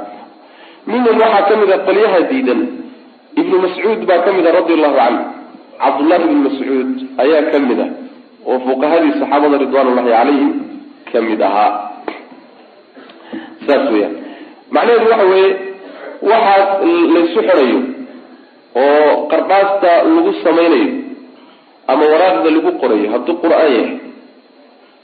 [0.90, 2.60] minhum waxaa ka mid a qolyaha diidan
[3.40, 5.22] ibnu mascuud baa ka mid a radi allahu canhu.
[5.82, 6.88] Cabdullahi ibnu mascuud
[7.24, 7.90] ayaa ka mid ah
[8.48, 10.50] oo fuqahadii saxaabada ridwaanullahi calayhim
[11.12, 11.70] ka mid ahaa.
[13.66, 14.14] Saas weyaan
[14.74, 15.50] macnaheedu waxa weeye
[16.30, 16.60] waxaa
[17.14, 17.78] laysu xidhayo
[18.82, 20.88] oo qardhaasta lagu samaynayo
[21.92, 23.96] ama waraaqda lagu qorayo hadduu qur'aan yahay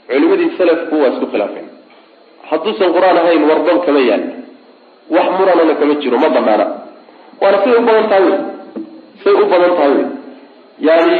[0.09, 1.67] culimadii salafku waa isku khilaafeen.
[2.49, 4.23] Hadduusan qur'aan ahayn warban kama yaal.
[5.15, 6.65] Wax muranana kama jiro ma banaana
[7.41, 8.39] waana siday u badan tahay wey.
[9.23, 10.05] Say u badan tahay wey.
[10.87, 11.17] Yani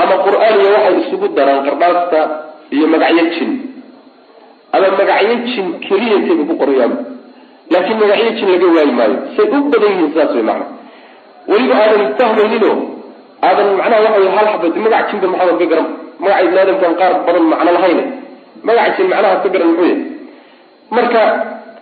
[0.00, 2.20] ama qur'aaniya waxay isugu daraan qardhaasta
[2.74, 3.50] iyo magacyo jin.
[4.72, 6.92] Ama magacyo jin keliya intayba ku qorayaan.
[7.72, 9.16] Laakiin magacyo jin laga waayi maayo.
[9.36, 10.66] Say u badan yihiin sidaas wey macna
[11.50, 12.76] weliba aadan fahmayninoo
[13.42, 15.88] aadan macnaha waxa wey hal xabad magac jinba maxamed ka garan?
[16.22, 18.04] Magaca ibni qaar badan macno lahayne
[18.66, 19.98] magaca jin macnaha ka garan muxuu yahay?
[20.92, 21.22] Marka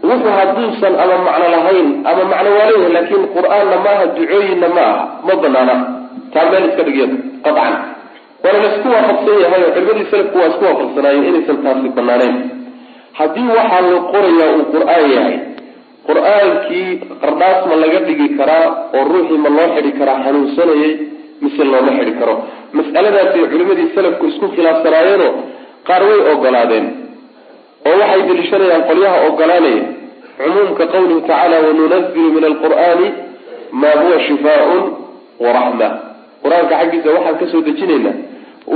[0.00, 5.04] wuxuu hadduusan ama macno lahayn ama macno waa leeyahay laakiin qur'aanna maaha ducooyinna ma aha
[5.26, 5.74] ma banaana
[6.32, 7.06] taa meel iska dhigya
[7.44, 7.74] qacan
[8.44, 12.36] waana la isku waafaqsan yahay oo culimadii salafku waa isku waafaqsanaayeen inaysan taasi banaaneyn
[13.20, 15.36] haddii waxaa la qorayaa uu qur'aan yahay
[16.08, 16.88] qur'aankii
[17.22, 20.92] qardhaas ma laga dhigi karaa oo ruuxii ma loo xidhi karaa xanuunsanayay
[21.42, 22.34] mise looma xidhi karo.
[22.78, 25.30] Mas'aladaasay culimadii salafku isku khilaafsanaayeenoo
[25.88, 26.86] qaar way ogolaadeen
[27.88, 29.82] oo waxay deliishanayaan qolyaha ogolaanaya
[30.40, 33.08] cumuumka qawlihi tacaala wanunazilu min alqur'aani
[33.82, 34.82] maa huwa shifaaun
[35.44, 35.88] waraxma
[36.44, 38.16] qur'aanka xaggiisa waxaan ka soo dejinaynaa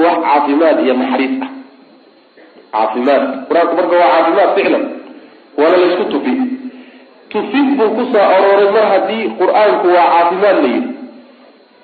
[0.02, 1.50] wax caafimaad iyo naxariis ah.
[2.74, 3.22] Caafimaad.
[3.48, 4.84] Qur'aanku marka waa caafimaad ficlan
[5.58, 6.32] waana laysku tufi.
[7.32, 10.90] Tufid buu ku soo arooray mar haddii qur'aanku waa caafimaad la yidhi.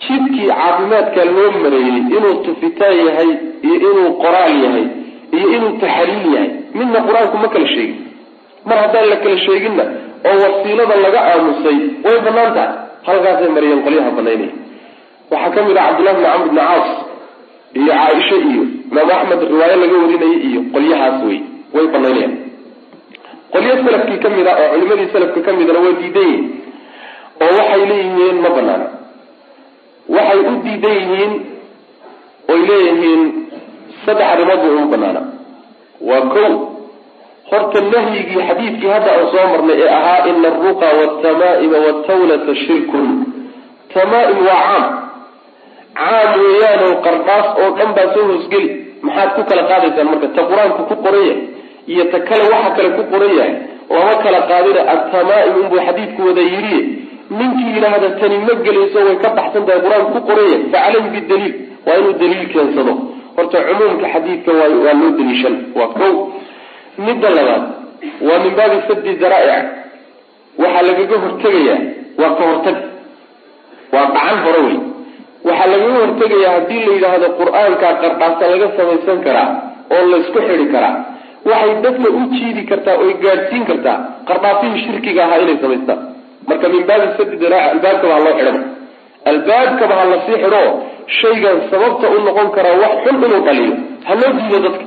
[0.05, 3.31] Jidkii caafimaadka loo mareeyey inuu tufitaan yahay
[3.67, 4.87] iyo inuu qoraal yahay
[5.37, 7.99] iyo inuu taxriim yahay midna qur'aanku ma kala sheegin.
[8.69, 9.85] Mar haddaan la kala sheeginna
[10.29, 12.73] oo wasiilada laga aamusay way bannaan tahay
[13.09, 14.53] halkaasay mariyeen qolyaha banaynaya
[15.33, 16.89] waxaa ka mid ah cabdullahi bni camr bni caas
[17.81, 21.39] iyo caaisha iyo imaam axmed riwaayo laga warinayay iyo qolyahaas wey
[21.75, 22.35] way banaynayaan
[23.53, 26.45] qolyo salafkii ka mid ah oo culimadii salafka ka midana waa diidan yihiin
[27.45, 28.87] oo waxay leeyihiin ma banaana
[30.17, 31.33] waxay u diidan yihiin
[32.53, 33.23] oy leeyihiin
[34.07, 35.23] saddex arrimood bay uma banaana
[36.11, 36.51] waa kow
[37.51, 43.07] horta nahyigii xadiidkii hadda aan soo marnay ee ahaa ina alruqa waltamaa'ima waltawlata shirkun.
[43.95, 44.85] Tamaa'im waa caam
[46.01, 48.69] caam weeyaanoo qardhaas oo dhan baa soo hoosgeli.
[49.07, 51.39] Maxaad ku kala qaadaysaan marka ta qur'aanku ku qoran yahay
[51.93, 53.55] iyo ta kale waxa kale ku qoran yahay
[53.95, 56.81] lama kala qaadina atamaa'im unbuu xadiidku wada yidhiye
[57.39, 61.09] ninkii yidhaahda tani ma gelayso way ka baxsan tahay qur'aanku ku qoran yahay fa caleyhi
[61.17, 61.55] bidaliil
[61.87, 62.95] waa inuu daliil keensado.
[63.37, 64.69] Horta cumuumka xadiidka waa
[65.01, 66.15] loo daliishan waa kow.
[67.07, 67.65] Midda labaad
[68.29, 69.67] waa min baabi saddi zaraa'ic
[70.63, 71.79] waxaa lagaga hortegayaa
[72.21, 72.79] waa ka hortag.
[73.95, 74.77] Waa gacan hore wey
[75.49, 79.49] waxaa lagaga hortegayaa haddii la yidhaahdo qur'aankaa qardhaasa laga samaysan karaa
[79.95, 80.95] oo laysku xidi karaa
[81.51, 83.97] waxay dadka u jiidi kartaa oy gaadhsiin kartaa
[84.29, 86.01] qardhaasihii shirkiga ahaa inay samaystaan
[86.49, 88.61] marka min baabi saddi zaraa'ic albaabkaba ha loo xidhaba
[89.33, 90.63] albaabkaba ha la sii xidho
[91.21, 93.75] shaygan sababta u noqon karaa wax xun inuu dhaliyo.
[94.07, 94.85] Ha loo diido dadka.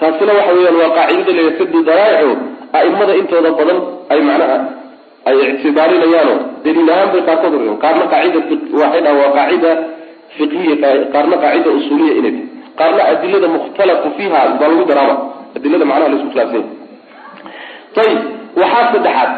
[0.00, 2.32] Taasina waxa weeyaan waa qaacidada la saddu daraa'ico
[2.78, 3.78] a'imada intooda badan
[4.12, 4.56] ay macnaha
[5.28, 8.38] ay ictibaarinayaanoo daliil ahaan bay qaarkood urigan qaarna qaacida
[8.80, 9.70] waxay dhaha waa qaacida
[10.36, 10.74] fiqhiya
[11.14, 12.46] qaarna qaacida usuuliya inay tahay
[12.80, 15.14] qaarna adilada mukhtalafu fiiha baa lagu daraaba.
[15.56, 16.68] Adilada macnaha la isku khilaafsanya
[18.02, 18.20] ayib
[18.60, 19.30] waxaa saddexaad.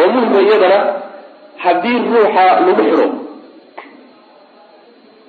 [0.00, 0.78] Oo muhima iyadana
[1.64, 3.06] haddii ruuxa lagu xidho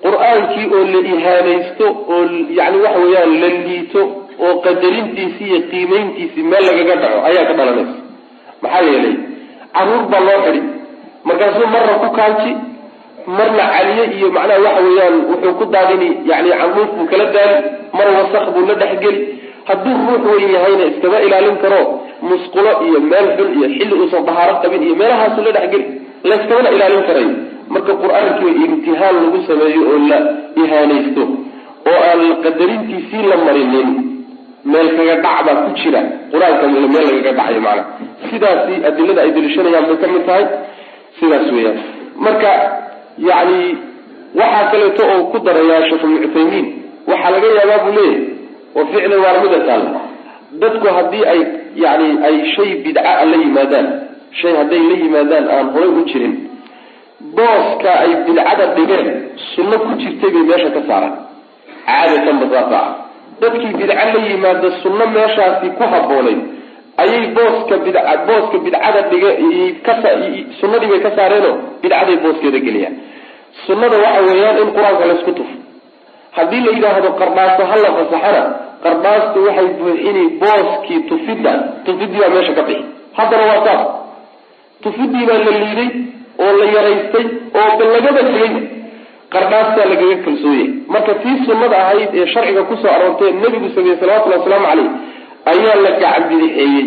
[0.04, 2.22] qur'aankii oo la ihaanaysto oo
[2.58, 4.02] yani waxa weeyaan la liito
[4.44, 7.96] oo qadarintiisii iyo qiimeyntiisii meel lagaga dhaco ayaa ka dhalanaysa.
[8.62, 9.14] Maxaa yeelay
[9.76, 10.60] carruur baa loo xidhi
[11.28, 12.52] markaasuu marna ku kaalji
[13.38, 17.56] marna caliye iyo macnaha waxa weeyaan wuxuu ku daadini yani canduuf buu kala daali
[17.98, 19.20] mar wasak buu la dhexgeli
[19.68, 21.80] hadduu ruux weyn yahayna iskama ilaalin karo
[22.30, 25.86] musqulo iyo meel xun iyo xilli uusan dahaaro qabin iyo meelahaasu la dhexgeli
[26.30, 27.30] layskamana ilaalin karayo
[27.74, 30.18] marka qur'aankii imtihaan lagu sameeyo oo la
[30.62, 31.22] ihaanaysto
[31.90, 33.88] oo aan qadarintiisii la marinin
[34.72, 36.00] meel kaga dhac baa ku jira.
[36.32, 37.82] Qur'aanka meel lagaga dhacayo macana
[38.30, 40.44] sidaasi adilada ay daliishanayaan bay ka mid tahay
[41.20, 41.78] sidaas weeyaan.
[42.24, 42.50] Marka
[43.28, 43.58] yani
[44.40, 46.66] waxaa kaleeto oo ku darayaa sheekh ibnu cuthaymiin
[47.10, 48.20] waxaa laga yaabaa buu leeyahy
[48.78, 49.90] oo ficlan waana mida taalla
[50.62, 51.40] dadku haddii ay
[51.84, 53.86] yani ay shay bidca la yimaadaan
[54.40, 56.34] shay hadday la yimaadaan aan horay u jirin
[57.36, 59.06] booska ay bidcada dhigeen
[59.54, 61.14] sunno ku jirtay bay meesha ka saaraan.
[61.86, 62.80] Caadatan basaasa
[63.40, 66.40] dadkii bidca la yimaada sunno meeshaasi ku habboonayd
[67.02, 67.96] ayay booska bid
[68.28, 69.30] booska bidcada dhiga
[70.60, 72.94] sunnadii bay ka saareenoo bidcaday booskeeda geliyaan.
[73.66, 75.56] Sunnada waxa weeyaan in qur'aanka laysku tufo.
[76.36, 78.42] Haddii la yidhaahdo qardhaasto ha la fasaxana
[78.84, 81.52] qardhaastu waxay buuxini booskii tufidda
[81.86, 82.84] tufidii baa meesha ka bixi.
[83.18, 83.82] Haddana waa saas.
[84.82, 85.88] Tufidii baa la liiday
[86.44, 87.26] oo la yaraystay
[87.60, 88.52] oo lagaba tegay
[89.34, 94.38] qardhaastaa lagaga kalsooyay marka tii sunnada ahayd ee sharciga ku soo aroortay nebigu sameeyey salawatullhi
[94.38, 94.90] wasalaamu caleyh
[95.52, 96.84] ayaa la gacan bidixeeyey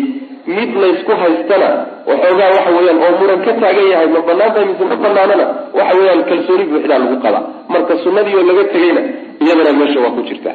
[0.56, 1.68] mid laysku haystana
[2.10, 5.46] waxoogaa waxa weeyaan oo muran ka taagan yahay ma bannaan tahay mise ma banaanana
[5.78, 7.40] waxa weeyaan kalsooni buuxdaa lagu qaba.
[7.72, 9.02] Marka sunnadii oo laga tegayna
[9.44, 10.50] iyadana meesha waa ku jirta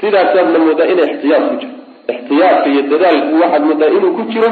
[0.00, 1.72] sidaasaadna moodaa ina ixtiyaad ku jiro
[2.14, 4.48] ixtiyaadka iyo dadaalku waxaad moodaa inuu ku jiro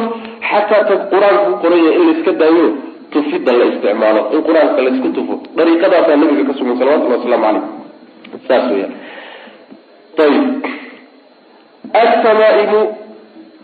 [0.51, 2.65] xataa ta qur'aanku ku qoran yahay in layska daayo
[3.13, 5.35] tufidda la isticmaalo in qur'aanka laysku tufo.
[5.59, 7.65] Dariiqadaasaa nabiga ka sugan salawatullhi wasalaamu caleyh
[8.49, 8.93] saas weyaan
[10.25, 10.45] ayib
[11.93, 12.81] atamaa'imu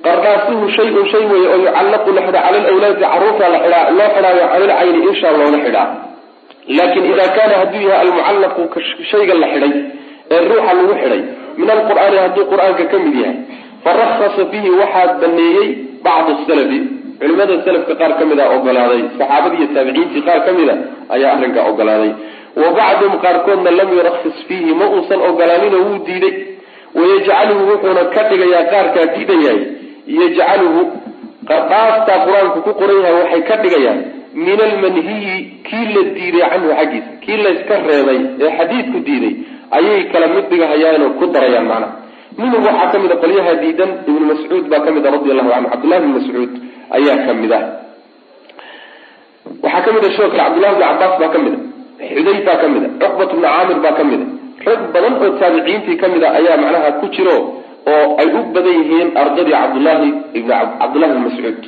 [0.07, 4.45] qardhaasuhu shayun shay weeye oo yucallaqu la xidha cala lawlaadi carruurta la xidhaa loo xidhaayo
[4.53, 5.87] cala lcayni insha loola xidhaa.
[6.77, 8.61] Laakin ida kaana hadduu yahay almucallaqu
[9.11, 9.73] shayga la xidhay
[10.35, 11.21] ee ruuxa lagu xidhay
[11.61, 13.37] min alqur'aani hadduu qur'aanka ka mid yahay
[13.85, 15.69] farahasa bihi waxaa baneeyey
[16.07, 16.81] bacdu salafi.
[17.21, 20.75] Culimada salafka qaar ka mid a ogolaaday saxaabadii iyo taabiciintii qaar ka mid a
[21.15, 22.13] ayaa arrinkaa ogolaaday.
[22.61, 26.35] Wa bacduhum qaarkoodna lam yurakhis fiihi ma uusan ogolaaninoo wuu diiday
[26.99, 29.61] wayajcaluhu wuxuuna ka dhigayaa qaarkaa diidayahay
[30.21, 30.81] yajcaluhu
[31.51, 34.01] qardhaastaa qur'aanku ku qoran yahay waxay ka dhigayaan
[34.47, 35.35] min almanhiyi
[35.69, 39.35] kii la diiday canhu xaggiisa kii layska reebay ee xadiidku diiday
[39.79, 41.93] ayay kala mid dhigahayaanoo ku darayaan macnaha
[42.41, 45.51] minhum waxaa ka mid a qolyaha diidan ibnu mascuud baa ka mid a radi allahu
[45.55, 46.51] canhu cabdullahi bn mascuud
[46.99, 47.63] ayaa ka mid ah
[49.65, 51.55] waxaa ka mid a sidoo kale bni cabaas baa ka mid
[52.03, 54.27] a xudayfaa ka mid a cuqbat bni caamir baa ka mid a
[54.67, 57.37] rag badan oo taabiciintii ka mid a ayaa macnaha ku jiro
[57.93, 61.61] oo ay u badan yihiin ardadii cabdullahi ibn cabdullahi bn mascuud.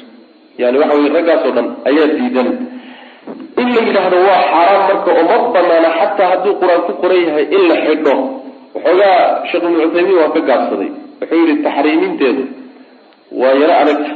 [0.61, 2.49] Yani waxa weye raggaasoo dhan ayaa diidan.
[3.63, 7.45] In la yidhaahdo waa xaaraan marka oo ma banaana xataa hadduu qur'aan ku qoran yahay
[7.57, 8.15] in la xidho.
[8.75, 9.19] Waxoogaa
[9.51, 12.43] sheekh ibnu cuthaymiin waa ka gaabsaday wuxuu yihi taxriiminteedu
[13.41, 14.11] waa yaro adagta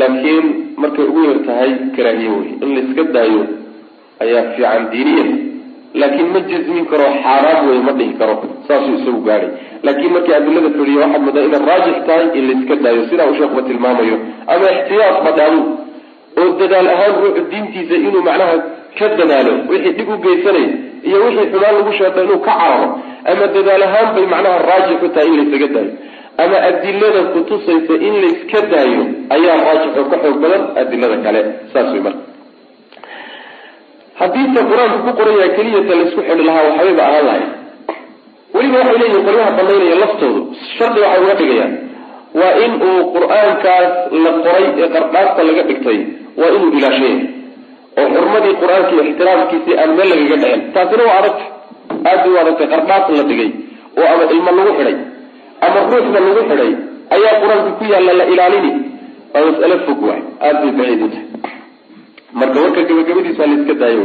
[0.00, 0.46] laakiin
[0.82, 3.42] markay ugu yar tahay karaahiye wey in la iska daayo
[4.24, 5.30] ayaa fiican diiniyan
[6.00, 8.34] laakiin ma jazmin karo xaaraam wey ma dhihi karo.
[8.68, 9.50] Saasuu isagu gaadhay.
[9.86, 13.02] Laakiin markii adilada fadhiya waxaad moodaa inay raajix tahay in la iska daayo.
[13.10, 14.16] Sidaa uu sheekuba tilmaamayo
[14.52, 15.60] ama ixtiyaad badhaadu
[16.40, 18.56] oo dadaal ahaan ruuxu diintiisa inuu macnaha
[18.98, 20.70] ka dadaalo wixii dhib u geysanaya
[21.08, 22.88] iyo wixii xumaan lagu sheegto inuu ka cararo
[23.30, 25.92] ama dadaal ahaan bay macnaha raajix u tahay in laysaga daayo.
[26.42, 29.02] Ama adilada kutusaysa in layska daayo
[29.36, 31.40] ayaa raajix oo ka xoog badan adilada kale.
[31.72, 32.22] Saas wey marka
[34.20, 37.42] haddii ta qur'aanku ku qoran yahay keliyata laysku xidhi lahaa waxbayba ahaan lahay
[38.54, 40.40] weliba waxay leeyihiin qolyaha banaynaya laftoodu
[40.78, 41.72] shardi waxay uga dhigayaan
[42.40, 43.90] waa in uu qur'aankaas
[44.24, 45.98] la qoray ee qardhaasta laga dhigtay
[46.40, 47.16] waa inuu ilaashan
[48.00, 51.44] oo xurmadii qur'aanka iyo ixtiraamkiisii aan meel lagaga dhicin taasina waa adagta
[52.10, 53.50] aad bay u adagtay qardhaas la dhigay
[54.00, 54.96] oo ama ilmo lagu xidhay
[55.66, 56.70] ama ruuxba lagu xidhay
[57.16, 58.72] ayaa qur'aanka ku yaalla la ilaalini.
[59.34, 60.20] Waa mas'alo fog waay.
[60.46, 61.24] Aada bay baciid u tahay
[62.32, 64.04] marka warka gabagabadiisa la iska daayo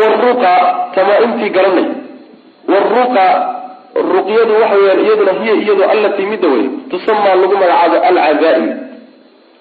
[0.00, 0.52] waruqa
[0.94, 1.86] tamaa-imtii garanay.
[2.72, 3.24] Waruqa
[4.12, 8.66] ruqyadu waxa weyaan iyaduna hiya iyadu allatii midda wey tusamaa lagu magacaabo alcazaaim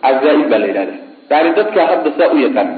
[0.04, 0.96] cazaaim baa la yidhahda
[1.32, 2.70] yani dadka hadda saa u yaqaan.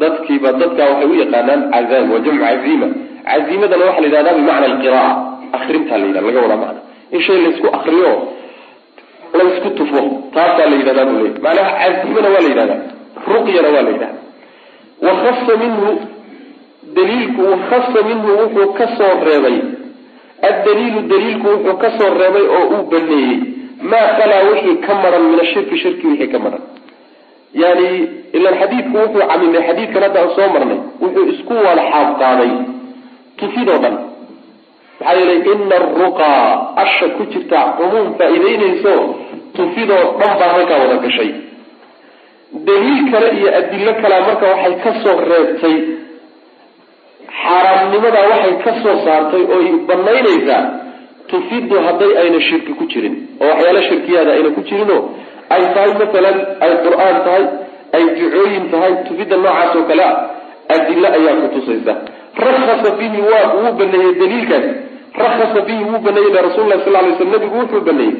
[0.00, 2.86] Dadkiiba dadka waxay u yaqaanaan cazaaim waa jamcu caziima
[3.28, 5.10] caziimadana waxaa la yidhahdaa bimacna alqiraa
[5.58, 6.80] akrintaa la yidhahda laga wadaa macna
[7.14, 8.12] in shay laysku akriyo
[9.38, 10.00] laysku tufo
[10.34, 12.80] taasaa la yidhahdaa buu leey macnaha caziimana waa la yidhahdaa
[13.30, 14.08] ruqyana waa la yidhahda
[15.06, 15.88] wakhasa minhu
[16.96, 19.56] daliilku wakhasa minhu wuxuu ka soo reebay.
[20.50, 23.38] Addaliilu daliilku wuxuu ka soo reebay oo uu baneeyey.
[23.90, 26.62] Maa kalaa wixii ka maran min ashirki shirki wixii ka maran.
[27.62, 27.88] Yani
[28.36, 32.52] ilan xadiidku wuxuu camimay xadiidkan hadda aan soo marnay wuxuu isku wada xaab qaaday
[33.38, 33.94] tufidoo dhan.
[35.00, 36.42] Maxaa yeelay ina aruqaa
[36.82, 38.92] asha ku jirta cumuum faa-iideynayso
[39.56, 41.30] tufidoo dhan baa halkaa wada gashay
[42.52, 45.76] daliil kale iyo adilo kalea marka waxay ka soo reebtay.
[47.42, 50.62] Xaaraamnimadaa waxay ka soo saartay oo banaynaysaa
[51.30, 55.00] tufidu hadday ayna shirki ku jirin oo waxyaala shirkiyaada ayna ku jirinoo
[55.54, 57.44] ay tahay masalan ay qur'aan tahay
[57.96, 60.12] ay ducooyin tahay tufidda noocaas oo kale a
[60.74, 61.92] adilo ayaa kutusaysa
[62.44, 64.66] rakhasa fihi waa wuu baneeyey daliilkaas.
[65.22, 68.14] Rakhasa fihi wuu baneeyey rasul lah sal lay sl nabigu wuxuu baneeyey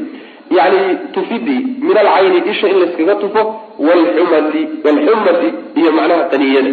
[0.56, 0.80] yani
[1.14, 3.42] tufidii min alcayni isha in layskaga tufo
[3.86, 5.48] walxumati
[5.80, 6.72] iyo macnaha qaniyada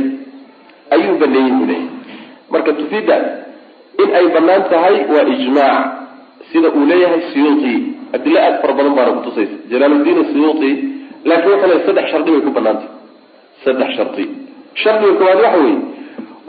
[0.95, 1.87] ayuu baneeyey buu leeyay
[2.53, 3.15] marka tufidda
[4.03, 5.85] in ay bannaan tahay waa ijmaac
[6.51, 7.73] sida uu leeyahay siyuuti
[8.15, 10.69] adilo aad fara badan baana kutusaysa jalaaluddiin siyuuti
[11.29, 12.89] laakiin wuxuu leeyahy saddex shardi bay ku banaantay
[13.65, 14.25] saddex shardi
[14.83, 15.77] shardiga koowaad waxa weeye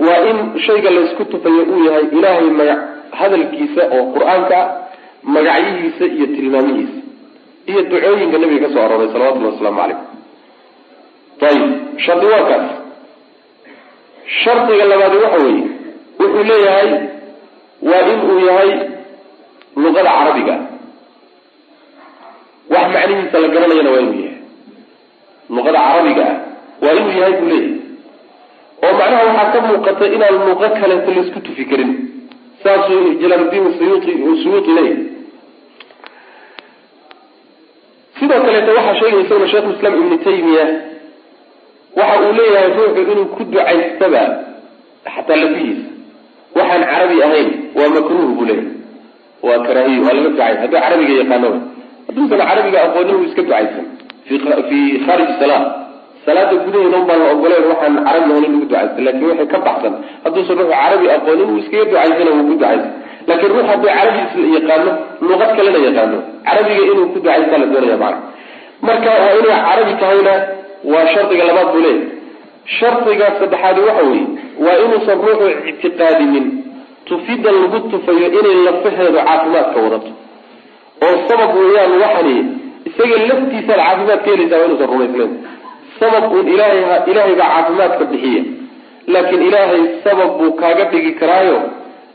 [0.07, 2.81] waa in shayga laysku tufayo uu yahay ilaahay magac
[3.21, 4.59] hadalkiisa oo qur'aanka
[5.35, 6.99] magacyihiisa iyo tilmaamihiisa
[7.71, 9.99] iyo ducooyinka nabiga ka soo arooray salawatullahi wasalaamu calayh
[11.49, 11.71] ayib
[12.05, 12.67] shardi waa kaas.
[14.43, 15.65] Shardiga labaadi waxa weeye
[16.21, 16.91] wuxuu leeyahay
[17.91, 18.71] waa in uu yahay
[19.83, 20.55] luqada carabiga.
[22.73, 24.37] Wax macnihiisa la garanayana waa inuu yahay.
[25.55, 26.37] Luqada carabiga ah
[26.85, 27.79] waa inuu yahay buu leeyahay.
[28.85, 31.91] Oo macnaha waxaa ka muuqata inaan luqo kaleeto la isku tufi karin
[32.63, 34.11] saasuu jalaaluddiin suyuuti
[34.43, 35.07] suyuuti leeyahay.
[38.19, 40.65] Sidoo kaleeto waxaa sheegaya isaguna sheikhu islaam ibnu taymiya
[41.99, 44.23] waxa uu leeyahay ruuxu inuu ku ducaystaba
[45.15, 45.89] xataa lafihiisa
[46.59, 47.49] waxaan carabi ahayn
[47.79, 48.79] waa makruuh buu leeyahay.
[49.47, 50.53] Waa karaahiyo waa laga ducay.
[50.63, 51.51] Hadduu carabiga yaqaano
[52.09, 53.87] hadduusan carabiga aqoonin uu iska ducaysan.
[54.27, 55.59] Fi khaarij sala
[56.25, 59.59] salaada gudaheeda un baan la ogoleen waxaan carabi ahayn in lagu ducaysan laakiin waxay ka
[59.67, 59.95] baxsan.
[60.25, 62.91] Hadduusan ruuxu carabi aqoonin uu iskaga ducaysana wuu ku ducaysan.
[63.29, 64.19] Laakiin ruux hadduu carabi
[64.59, 64.91] yaqaano
[65.29, 66.19] luqad kalena yaqaano.
[66.47, 68.19] Carabiga inuu ku ducaysta la doonaya macana
[68.87, 70.35] marka waa inay carabi tahayna
[70.85, 72.09] waa shardiga labaad buu leeyahy
[72.79, 74.27] shardiga saddexaadi waxa weeye
[74.65, 76.47] waa inuusan ruuxu ictiqaadinin.
[77.05, 80.11] Tufidan lagu tufayo inay lafaheedu caafimaadka wadato.
[81.05, 82.35] Oo sabab weeyaan waxani
[82.89, 85.33] isaga laftiisaad caafimaad ka helaysaa waa inuusan rumaysnayn
[86.01, 88.43] sabab uun ilaahay ilaahay baa caafimaadka bixiya.
[89.13, 91.59] Laakiin ilaahay sabab buu kaaga dhigi karaayo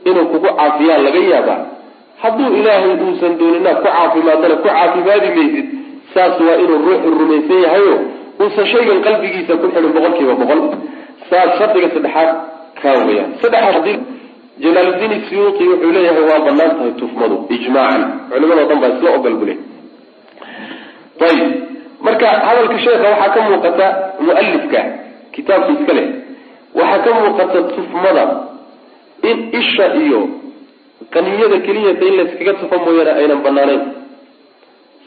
[0.10, 1.60] inuu kugu caafiyaan laga yaabaa.
[2.21, 5.67] Hadduu ilaahay uusan dooninaad ku caafimaadana ku caafimaadi maysid
[6.13, 7.95] saas waa inuu ruuxu rumaysan yahayo
[8.41, 10.60] uusan shaygan qalbigiisa ku xidhin boqol kiiba boqol.
[11.30, 12.30] Saas shardiga saddexaad
[12.82, 13.88] kaa weyaan saddexaad
[14.63, 18.04] jalaaluddiin siyuuti wuxuu leeyahay waa bannaan tahay tufmadu ijmaacan.
[18.30, 19.56] Culimadao dhan baa isla ogol bule.
[21.28, 21.50] Ayib
[22.06, 23.88] marka hadalka sheekha waxaa ka muuqata
[24.26, 24.82] mualifka
[25.36, 26.08] kitaabka iska leh.
[26.80, 28.24] Waxaa ka muuqata tufmada
[29.30, 30.21] in isha iyo
[31.13, 33.82] qaniyada keliyata in layskaga tufa mooyaane aynan banaanayn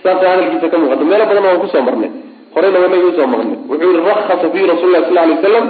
[0.03, 1.03] saasa hadalkiisa ka muuqata.
[1.11, 2.11] Meelo badan waan ku soo marnay
[2.59, 3.57] horeyna waa naga u soo marnay.
[3.71, 5.65] Wuxuu yihi rakhasa fihi rasul lah sal lay waslam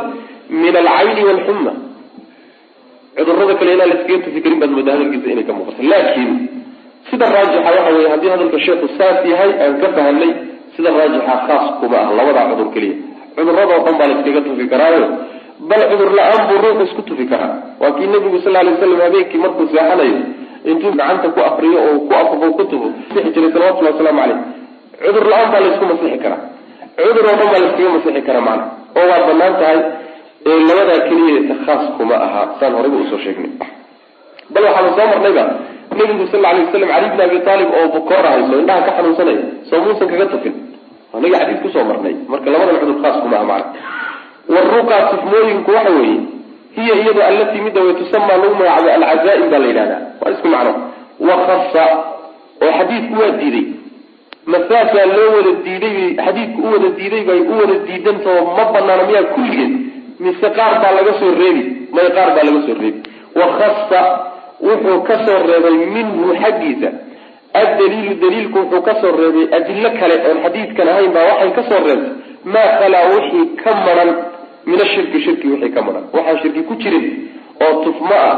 [0.62, 1.72] min alcayni walxuma
[3.16, 5.80] cudurrada kale inaan laskaga tufi karin baad moodaa hadalkiisa inay ka muuqato.
[5.90, 6.32] Laakiin
[7.10, 10.30] sida raajixa waxa weye haddii hadalka sheekhu saas yahay aan ka fahamnay
[10.76, 12.96] sida raajixa khaas kuma ah labadaa cudur keliya.
[13.36, 15.06] Cuduradoo dhan baa layskaga tufi karaayo.
[15.70, 17.52] Bal cudur la'aan buu ruux isku tufi karaa.
[17.80, 20.18] Waa kii nabigu sal lay waslam habeenkii markuu seexanayo
[20.70, 24.38] intuu gacanta ku afriyo oo ku afufo ku tufo masixi jiray salawatullahi wasalaamu caleyh
[25.02, 26.40] cudur la'aan baa laysku masixi karaa
[26.98, 28.64] cudur oo dhan baa layskaga masixi karaa macana
[28.98, 29.78] oo waa bannaan tahay
[30.68, 33.50] labadaa keliyata khaas kuma aha saan horeyba u soo sheegnay.
[34.52, 35.44] Bal waxaanu soo marnayba
[35.98, 39.42] nabigu sal lla alay waslam cali bn abi taalib oo bukoora hayso indhaha ka xanuunsanaya
[39.70, 40.54] soo muusan kaga tufin.
[41.16, 43.66] Anaga xadiis ku soo marnay marka labadan cudur khaas kuma aha macana
[44.54, 46.18] waruqa tufmooyinku waxa weeye
[46.76, 50.00] hiya iyadu allatii midda way tusamaa lagu magacaabo alcazaa-im baa la yidhahdaa.
[50.20, 50.72] Waa isku macno.
[51.28, 51.84] Wakasa
[52.64, 53.64] oo xadiidku waa diiday
[54.52, 59.26] masaasaa loo wada diiday xadiidku u wada diiday bay u wada diidantao ma banaana miyaa
[59.34, 59.72] kulligeed
[60.24, 61.62] mise qaar baa laga soo reebi
[61.96, 63.00] may qaar baa laga soo reebi
[63.40, 64.00] wakhasa
[64.68, 66.90] wuxuu ka soo reebay minhu xaggiisa.
[67.60, 71.80] Addaliilu daliilku wuxuu ka soo reebay adilo kale oon xadiidkan ahayn baa waxay ka soo
[71.86, 72.12] reebtay.
[72.54, 74.10] Maa khalaa wixii ka maran
[74.66, 76.04] min ashirki shirki wixii ka maran.
[76.14, 77.06] Waxaan shirki ku jirin
[77.64, 78.36] oo tufmo ah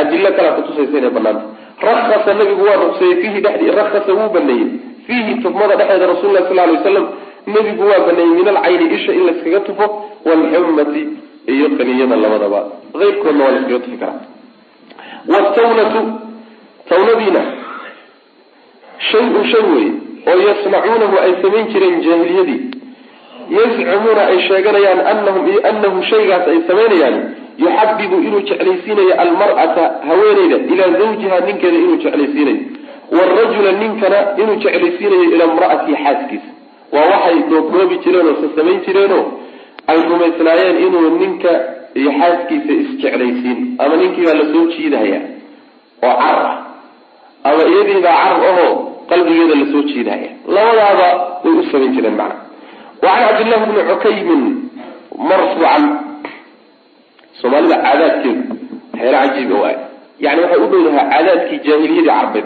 [0.00, 1.44] adilo kalea kutusaysa inay banaanta
[1.86, 4.68] rakhasa nabigu waa ruqseeyey fiihi dhexdii rakhasa wuu baneeyey
[5.06, 7.06] fiihi tufmada dhexeeda rasul lah sal lay waslam
[7.54, 9.86] nebigu waa baneeyey min alcayni isha in layskaga tufo
[10.26, 11.02] waalxumati
[11.54, 12.60] iyo qaniyada labadaba.
[13.04, 14.20] Eyrkoodna waa layskaga tufi karaa.
[15.32, 16.00] Wtawnatu
[16.88, 17.42] tawnadiina
[19.10, 19.86] shay-un shay wey
[20.30, 22.60] oo yasnacuunahu ay samayn jireen jaahiliyadii.
[23.58, 27.16] Yazcumuuna ay sheeganayaan anahum iyo anahu shaygaas ay samaynayaan
[27.58, 32.60] yuxabibu inuu jeclaysiinayo almar'ata haweeneyda ilaa zawjiha ninkeeda inuu jeclaysiinayo
[33.16, 36.50] waalrajula ninkana inuu jeclaysiinayo ilaa imra'atihi xaaskiisa.
[36.94, 39.24] Waa waxay doobdoobi jireen oo sasamayn jireenoo
[39.90, 41.50] ay rumaysnaayeen inuu ninka
[42.00, 43.58] iyo xaaskiisa isjeclaysiin.
[43.82, 45.20] Ama ninkiibaa la soo jiidahaya
[46.06, 46.56] oo carab ah.
[47.48, 48.70] Ama iyadiibaa carab ahoo
[49.10, 51.08] qalbigeeda la soo jiidahaya labadaaba
[51.44, 52.36] way u samayn jireen macna.
[53.02, 54.42] Wa can cabdillahi bni cukaymin
[55.28, 55.82] marfuucan
[57.40, 58.42] soomaalida caadaadkeedu
[58.92, 59.74] waxyaala cajiib ah
[60.24, 62.44] yani waxay u dhow dahaa caadaadkii jaahiliyadii carbeed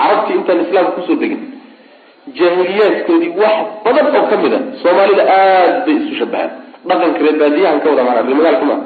[0.00, 1.40] carabtii intaan islaamka ku soo degin
[2.38, 6.50] jaahiliyaadkoodii wax badan oo ka mid a soomaalida aad bay isu shabahaan
[6.88, 8.76] dhaqanka reerbaadiyahan ka wada maaa reermagaalka ma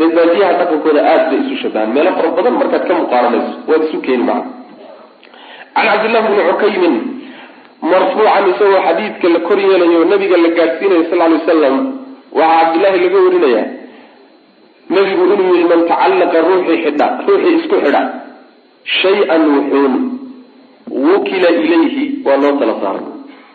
[0.00, 4.24] reerbaadiyaha dhaqankooda aad bay isu shabahaan meelo fara badan markaad ka muqaaranayso waad isu keeni
[4.30, 4.40] maa
[5.76, 6.94] can cabdillahi bni cukaymin
[7.92, 11.76] marfuucan isagoo xadiidka la kor yeelayo nabiga la gaadhsiinayo sal lay wasalam
[12.38, 13.62] waxaa cabdillahi laga warinaya
[14.96, 18.02] nabigu inuu yihi man tacallaqa ruuxii xidha ruuxii isku xidha
[19.00, 19.94] shay-an wuxuun
[20.94, 23.06] wukila ilayhi waa loo tala saaray.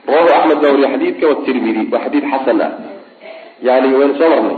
[0.08, 2.72] Rawahu axmed baa wariye xadiidka watirmidi waa xadiid xasan ah.
[3.64, 4.58] Yani waynu soo marnay.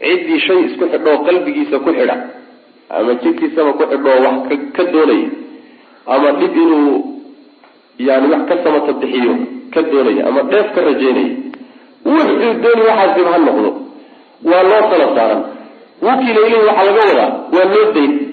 [0.00, 2.16] Ciddii shay isku xidhoo qalbigiisa ku xidha.
[2.90, 4.36] Ama jidkiisaba ku xidhoo wax
[4.76, 5.28] ka doonaya
[6.06, 6.92] ama dhib inuu
[7.98, 9.34] yani wax ka samata bixiyo
[9.74, 11.34] ka doonaya ama dheef ka rajaynaya
[12.04, 13.70] wuxuu dooni waxaasib ha noqdo.
[14.44, 15.42] Waa loo tala saaran
[16.02, 18.25] wukila ilayhi waxaa laga wadaa waa loo dayn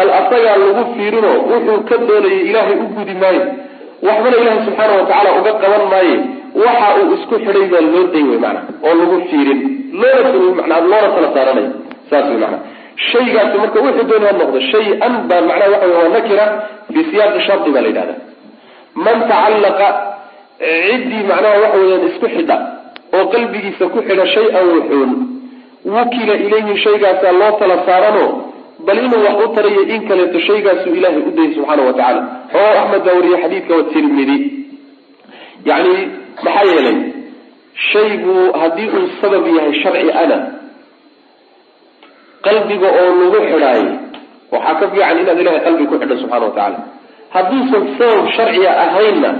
[0.00, 3.42] bal asagaa lagu fiirino wuxuu ka doonayay ilaahay u gudi maayo.
[4.06, 6.16] Waxbana ilaahay subxaana watacaala uga qaban maaye.
[6.64, 9.60] Waxa uu isku xidhay baa loo dayn wey maana oo lagu fiirin.
[10.00, 11.66] Loona loona tala saaranay
[12.10, 12.58] saas wey maana
[13.10, 16.44] shaygaasi marka wuxuu dooni ha noqdo shay-an baa macnaha waxa waa nakira
[16.92, 18.14] fi siyaaqi shardi baa la yidhahda
[19.04, 19.88] man tacallaqa
[20.88, 22.56] ciddii macnaha waxa weyaan isku xidha
[23.16, 25.10] oo qalbigiisa ku xidha shay-an wuxuun
[25.94, 28.24] wukila ilayhi shaygaasaa loo tala saarano
[28.86, 32.20] bal inuu wax u tarayo in kaleeto shaygaasuu ilaahay u dayay subxaana wa tacala
[32.54, 34.38] rawahu axmed baa wariye xadiidka watirmidi
[35.70, 35.94] yani
[36.44, 36.98] maxaa yeelay
[37.92, 40.38] shaygu haddii uu sabab yahay sharci ana
[42.46, 43.92] qalbiga oo lagu xidhaayo
[44.52, 46.78] waxaa ka fiican inaad ilahay qalbi ku xidho subxana wa tacaala.
[47.34, 49.30] Hadduusan sabab sharciga ahaynna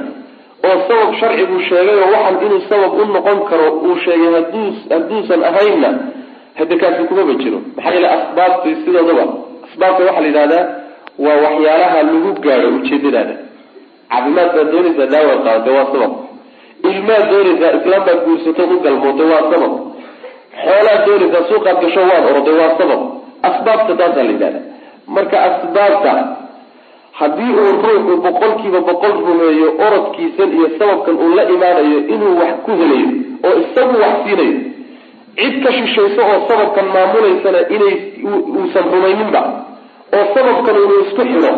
[0.69, 5.41] oo sabab sharcigu sheegay oo waxan inuu sabab u noqon karo uu sheegay haduu hadduusan
[5.51, 5.91] ahaynna
[6.59, 9.25] hade kaasi kumaba jiro maxaa yeele asbaabti sidoodaba
[9.67, 10.65] asbaabta waxaa la yidhahdaa
[11.25, 13.35] waa waxyaalaha lagu gaadho ujeedadaada
[14.11, 16.13] caafimaad baad doonaysaa daawaad qaadata waa sabab.
[16.91, 19.73] Ilmaad doonaysaa islaam baad guursatood u galmootay waa sabab.
[20.65, 23.01] Xoolaad doonaysaa suuqaad gasho waad oroday waa sabab.
[23.49, 24.61] Asbaabta taasaa la yidhahda
[25.15, 26.13] marka asbaabta
[27.21, 32.71] haddii uu ruuxu boqolkiiba boqol rumeeyo orodkiisan iyo sababkan uu la imaanayo inuu wax ku
[32.81, 33.09] helayo
[33.49, 34.55] oo isagu wax siinayo
[35.39, 39.43] cid ka shishayso oo sababkan maamulaysana inay uusan rumayninba
[40.17, 41.53] oo sababkan unu isku xidho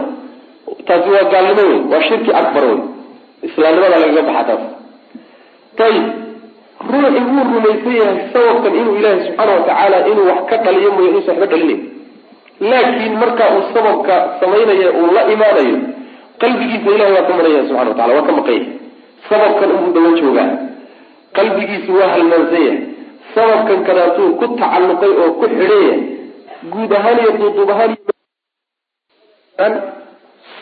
[0.88, 2.78] taasi waa gaalnimo wey waa shirki akbar wey
[3.48, 4.62] islaamnimada lagaga baxa taas.
[5.86, 6.06] Ayib
[6.92, 11.34] ruuxi wuu rumaysan yahay sababkan inuu ilaahay subxaana watacaala inuu wax ka dhaliyo mooya inuusan
[11.40, 11.80] waxba dhalinayn
[12.70, 15.76] laakiin marka uu sababka samaynaya uu la imaanayo
[16.42, 18.66] qalbigiisa ilahay waa ka maranya subxana wa tacala waa ka maqan yahay
[19.28, 20.50] sababkan unbuu dawa joogaa.
[21.36, 22.78] Qalbigiisu waa halmaansan yahay
[23.34, 25.94] sababkan kadaatuu ku tacalluqay oo ku xidhaya
[26.72, 27.92] guud ahaan iyo duuduub ahaan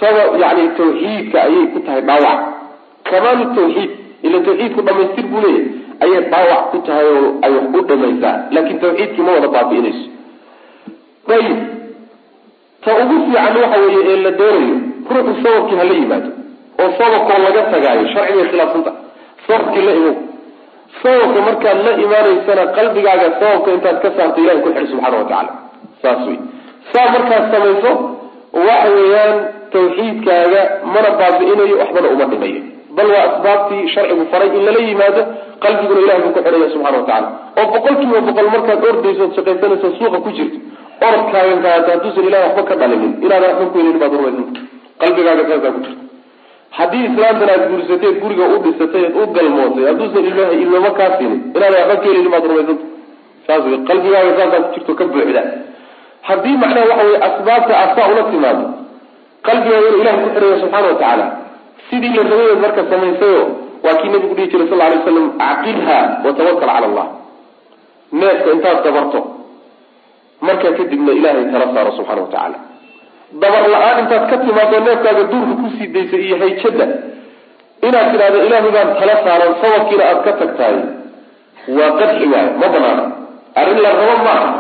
[0.01, 2.41] sabab yani tawxiidka ayay ku tahay dhaawac.
[3.11, 3.91] Kamaalu tawxiid
[4.27, 5.65] ila tawxiidku dhamaystir buu leeyahy
[6.05, 10.05] ayay dhaawac ku tahay oo ay wax u dhamaysaa laakin tawxiidkii ma wada baabi'inayso.
[11.31, 11.59] Ayib
[12.85, 14.77] ta ugu fiican waxa weeye ee la doonayo
[15.11, 16.31] ruuxu sababkii hala yimaado
[16.83, 18.93] oo sababkoo laga tagaayo sharcigay khilaafsanta
[19.47, 20.15] sababkii la imow
[21.03, 25.53] sababka markaad la imaanaysana qalbigaaga sababka intaad ka saarto ilahay ku xidh subxaana wa tacaala.
[26.03, 26.39] Saas wey
[26.93, 27.91] saa markaad samayso
[28.67, 29.37] waxa weeyaan
[29.75, 30.63] tawxiidkaaga
[30.95, 32.61] mana baabi'inayo waxbana uma dhimayo.
[32.97, 35.23] Bal waa asbaabtii sharcigu faray in lala yimaado
[35.65, 37.29] qalbiguna ilahay buu ku xidhaya subxana wa tacala
[37.61, 40.59] oo boqol kiiba boqol markaad ordayso od shaqaysanayso suuqa ku jirto
[41.09, 44.61] orodkaagan kaata hadduusan ilahay waxba ka dhalinin inaadan waxba ku helin baad rumaysanta
[45.03, 46.03] qalbigaaga saasaa ku jirta
[46.81, 51.81] haddii islaamtan aad guursateed guriga u dhisatay u galmootay hadduusan ilmaha ilmama kaa siinin inaadan
[51.81, 52.85] waxba ka helinin baad rumaysanta
[53.47, 55.43] saas wey qalbigaaga saasaa ku jirto ka buuxda.
[56.29, 58.65] Haddii macnaha waxa weye asbaabta aad saa ula timaado
[59.49, 61.27] qalbigaaga inuu ilahay ku xidhaya subxaana wa tacaala.
[61.89, 63.43] Sidii la rabayeed marka samaysayo
[63.85, 67.07] waa kii nabigu dhihi jiray sal alay slam acqilha watawakal cala allah.
[68.21, 69.21] Neefka intaad dabarto.
[70.47, 72.59] Markaa kadibna ilaahay tala saaro subxana wa tacaala
[73.43, 76.87] dabar la'aan intaad ka timaado neefkaaga duurka ku sii daysa iyo hayjada
[77.87, 80.77] inaad tidhahdo ilaahay baan tala saaran sababkiina aad ka tagtahay.
[81.77, 83.05] Waa qadxi waayo ma banaana
[83.61, 84.51] arrin la rabo maaha.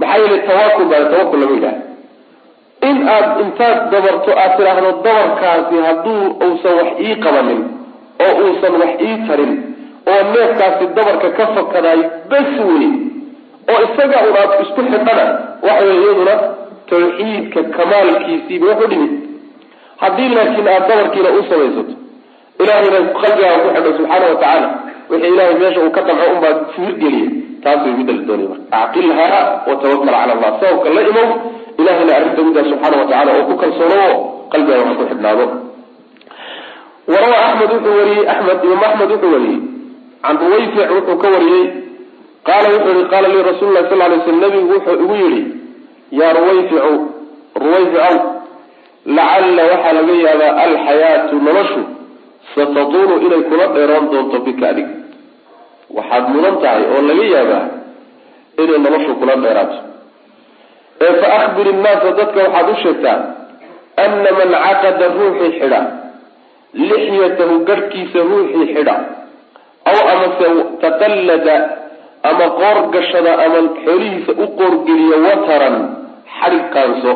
[0.00, 1.76] Maxaa yeele tawakul baa tawakul lama yidhaha
[2.88, 7.60] in aad intaad dabarto aad tidhaahdo dabarkaasi hadduu uusan wax ii qabanin
[8.24, 9.52] oo uusan wax ii tarin
[10.12, 12.00] oo neefkaasi dabarka ka fakadaay
[12.30, 12.86] bas wey
[13.72, 15.24] oo isaga un aad isku xidhana
[15.66, 16.34] waxa wey iyaduna
[16.90, 19.12] tawxiidka kamaalkiisiiba wax u dhimid
[20.02, 21.94] haddii laakiin aad dabarkiina u samaysato
[22.62, 24.68] ilahayna qalbigaaga ku xidho subxaana watacaala
[25.10, 27.28] wixii ilahay meesha uu ka damco unbaa fiirgeliya
[27.64, 28.76] taas way midda la doonaya marka.
[28.82, 30.50] Acqilhaa watawakal cala allah.
[30.60, 31.28] Sababka la imow
[31.80, 34.02] ilahayna arrinta middaa subxaana watacaala oo ku kalsoono
[34.52, 35.46] qalbigaaga wax ku xidhnaado.
[37.12, 39.58] Warawa axmed wuxuu wariyey axmed imaam axmed wuxuu wariyey
[40.24, 41.64] can ruwayfic wuxuu ka wariyey
[42.48, 45.42] qaala wuxuu yihi qaala lii rasuulu lahi sal lay slam nabigu wuxuu igu yidhi
[46.20, 46.92] yaa ruwayficu
[47.64, 48.16] ruwayficow
[49.16, 51.80] lacalla waxaa laga yaabaa alxayaatu noloshu
[52.54, 54.88] satatuulu inay kula dheeroon doonto bika adig
[55.96, 57.64] waxaad mudan tahay oo laga yaabaa
[58.62, 59.78] inay noloshu kula dheeraato.
[61.04, 63.18] Ee fa akhbir innaasa dadka waxaad u sheegtaa
[64.04, 65.80] ana man caqada ruuxii xidha
[66.74, 68.94] lixyatahu garhkiisa ruuxii xidha
[69.90, 70.46] aw amase
[70.84, 71.56] taqallada
[72.30, 75.76] ama qoor gashada ama xoolihiisa u qoorgeliya wataran
[76.38, 77.12] xadhig qaanso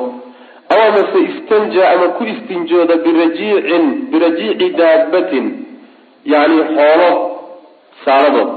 [0.73, 5.47] aw amase istanja ama ku istinjooda birajiicin birajiici daabatin
[6.33, 7.11] yacni xoolo
[8.05, 8.55] saaladood.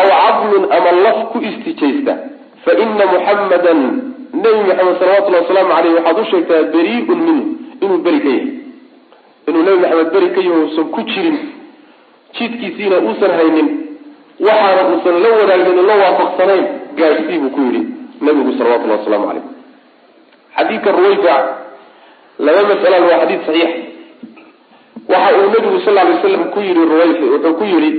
[0.00, 2.14] Aw cadmin ama laf ku istijaysta.
[2.64, 3.80] Fa ina muxammadan
[4.42, 7.44] nebi maxamed salawatullahi wasalaamu caleyh waxaad u sheegtaa beriiun minhu
[7.84, 8.48] inuu beri ka yahay.
[9.48, 11.38] Inuu nebi maxamed beri ka yahay uusan ku jirin
[12.38, 13.68] jidkiisiina uusan haynin
[14.46, 16.64] waxaana uusan la wadaagnin la waafaqsanayn
[16.98, 17.82] gaadhsii buu ku yidhi
[18.26, 19.44] nabigu salawatullahi wasalaamu caleyh
[20.56, 21.26] xadiidka ruwayfic
[22.46, 23.70] laba masalan waa xadiid saxiix.
[25.12, 27.90] Waxa uu nabigu sal ly slam ku yihi ruwayfi wuxuu ku yihi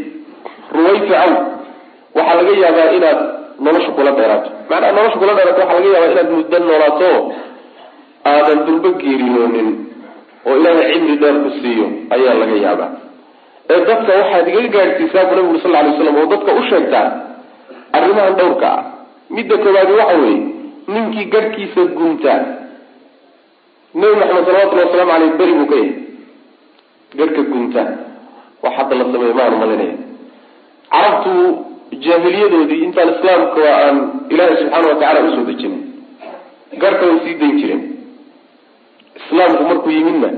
[0.76, 1.32] ruwayficow
[2.17, 3.19] waxaa laga yaabaa inaad
[3.65, 4.49] nolosha kula dheeraato.
[4.69, 7.09] Macnaha nolosha kula dheeraato waxaa laga yaabaa inaad muddo noolaato
[8.32, 9.69] aadan dulba geeriyoonin
[10.47, 12.89] oo ilaahay cimri dheer ku siiyo ayaa laga yaabaa.
[13.74, 17.07] Ee dadka waxaad iga gaadhsiisaa bu nabigu sal lay slam oo dadka u sheegtaa
[17.97, 18.84] arrimahan dhowrka ah
[19.36, 20.39] midda koowaadi waxa weeye
[20.93, 22.41] ninkii garhkiisa guntaa
[23.99, 25.93] nebi maxamed salawatullahi wasalaamu aleyh beri buu ka yahay
[27.19, 27.89] garhka guntaa
[28.63, 29.95] wax hadda la sameeya maanu malinaya
[30.93, 31.34] carabtu
[32.05, 33.97] jaahiliyadoodii intaan islaamka aan
[34.34, 35.81] ilaahay subxaana watacala u soo dejinin
[36.84, 37.81] garhka way sii dayn jireen
[39.19, 40.29] islaamku markuu yimidna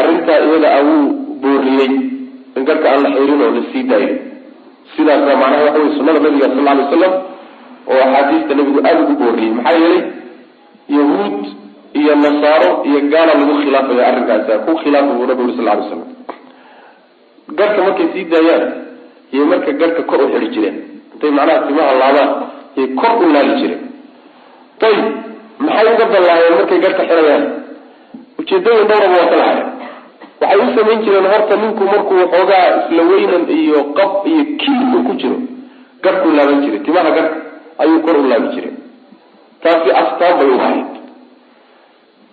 [0.00, 1.04] arrintaa iyada a wuu
[1.42, 1.92] booriyey
[2.56, 4.10] in garhka aan la xirin oo la sii daayo
[4.96, 7.12] sidaasna macnaha waxa wey sunada nabiga sal ly wasalam
[7.90, 9.52] oo axaadiista nabigu aada ugu booriyey.
[9.58, 10.02] Maxaa yeelay
[10.96, 11.36] yahuud
[12.00, 16.02] iyo nasaaro iyo gaala lagu khilaafaya arrinkaasi ku khilaafa buu nabigu uri sal lay slam
[17.58, 18.64] garhka markay sii daayaan
[19.34, 20.76] iyo marka garhka kor u xidhi jireen
[21.14, 22.30] intay macnaha timaha laabaan
[22.76, 23.82] yay kor u laali jireen.
[24.84, 25.06] Ayib
[25.66, 27.44] maxay uga dallaayeen markay garhka xidhayaan?
[28.40, 29.66] Ujeedooyin dhowraba waa ka lahayen
[30.40, 35.02] waxay u samayn jireen horta ninku markuu waxoogaa isla weynan iyo qab iyo kiil uu
[35.08, 35.38] ku jiro
[36.04, 37.36] garhkuu laaban jiray timaha garhka
[37.82, 38.72] ayuu kor u laabi jiray.
[39.62, 40.86] Taasi astaan bay u ahayd.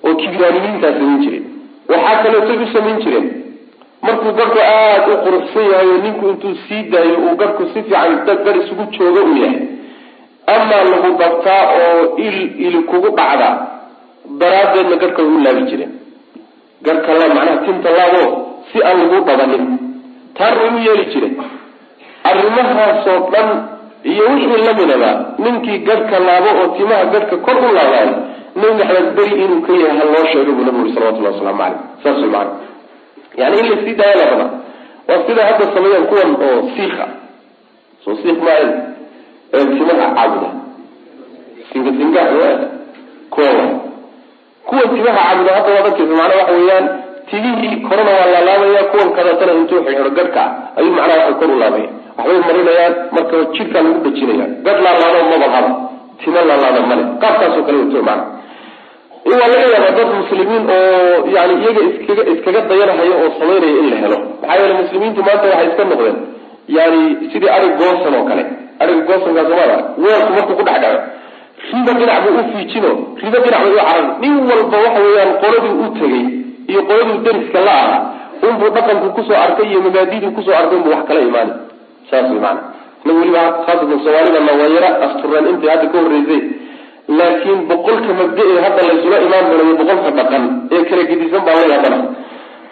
[0.06, 1.46] Oo kibraanimiintaa samayn jireen
[1.92, 3.28] waxaa kaleetoy u samayn jireen.
[4.06, 8.26] Markuu garhku aada u quruxsan yahay oo ninku intuu sii daayo uu garhku si fiican
[8.46, 9.60] gar isugu joogo uu yahay.
[10.54, 13.50] Amaa lagu dabtaa oo il ili kugu dhacda
[14.40, 15.92] daraaddeedna garhka way u laabi jireen
[16.86, 18.24] garhka la macnaha tinta laabo
[18.72, 19.64] si aan lagu dhabanin.
[20.38, 21.36] Taan way u yeeli jireen.
[22.30, 23.50] Arrimahaasoo dhan
[24.04, 25.12] iyo wixii lamidaba
[25.44, 28.16] ninkii garhka laabo oo timaha garhka kor u laabaayo
[28.56, 31.80] nabi maxamed beri inuu ka yahay ha loo sheegay buu nabigu uri salawatullahi waslamu caleyh
[32.04, 32.52] saas way macana
[33.42, 34.50] yani in la sii daaya la rabaa
[35.08, 37.06] waa sida hadda sameeyaan kuwan oo siika
[38.06, 38.70] soo siik maahan
[39.54, 40.50] ee timaha caabuda.
[41.74, 42.22] Singa singa
[43.30, 43.50] kuwa
[44.66, 46.88] kuwan timaha caabuda hadda waad arkaysa macnaa waxa weeyaan
[47.30, 50.44] timihii korona waa laalaabaya kuwan kadatana intuu xidhxidho garhka
[50.78, 55.72] ayuu macnaha waxay kor u laabaya waxbay marinayaan marka jidhkaa lagu dhajinaya garh laalaado mabalhaba
[56.22, 58.26] timo laalaada male qaabkaasoo kale wato macna
[59.30, 63.98] waa laga yaabaa dad muslimiin oo yani iyaga iskaga iskaga dayanahaya oo samaynaya in la
[64.04, 64.18] helo.
[64.42, 66.18] Maxaa yeele muslimiintu maanta waxay iska noqdeen.
[66.78, 67.02] Yani
[67.32, 68.44] sidii arig goosan oo kale
[68.82, 71.00] ariga goosankaa somaala weelku markuu ku dhex dhaco.
[71.74, 72.92] Riba dhinac buu u fiijino.
[73.24, 74.08] Riba dhinac bay u caran.
[74.22, 76.24] Nin walba waxa weeyaan qoladii u tegey
[76.72, 78.00] iyo qoladii dariska la ahaa
[78.48, 81.54] unbuu dhaqanku ku soo arkay iyo mabaadiduu ku soo arkay unbuu wax kala imaani
[82.12, 82.62] saas way maana
[83.06, 86.42] na weliba khaasatan soomaalidana waa yara asturaan intii hadda ka horreysay.
[87.20, 90.44] Laakiin boqolka mabda hadda laysula imaan doonayo boqolka dhaqan
[90.76, 91.66] ee kala gedisan baa la.
[91.74, 91.98] Yaabana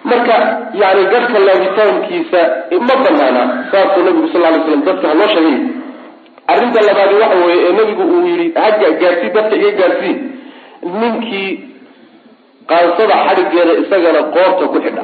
[0.09, 0.35] marka
[0.81, 2.41] yani garhka laabitaankiisa
[2.87, 5.57] ma banaana saasuu nabigu sal lay slam dadka haloo sheegay.
[6.51, 10.15] Arrinta labaadi waxa weeye ee nabigu uu yihi hagga gaarsii dadka iga gaarsii
[11.01, 11.49] ninkii
[12.69, 15.03] qaansada xadhigeeda isagana qoorta ku xidha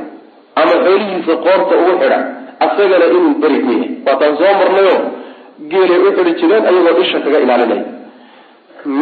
[0.60, 2.20] ama xoolihiisa qoorta ugu xidha
[2.68, 4.95] isagana inuu beri ku yahay waataan soo marnayo
[5.72, 7.84] geelay u xidhi jireen ayagoo isha kaga ilaalinaya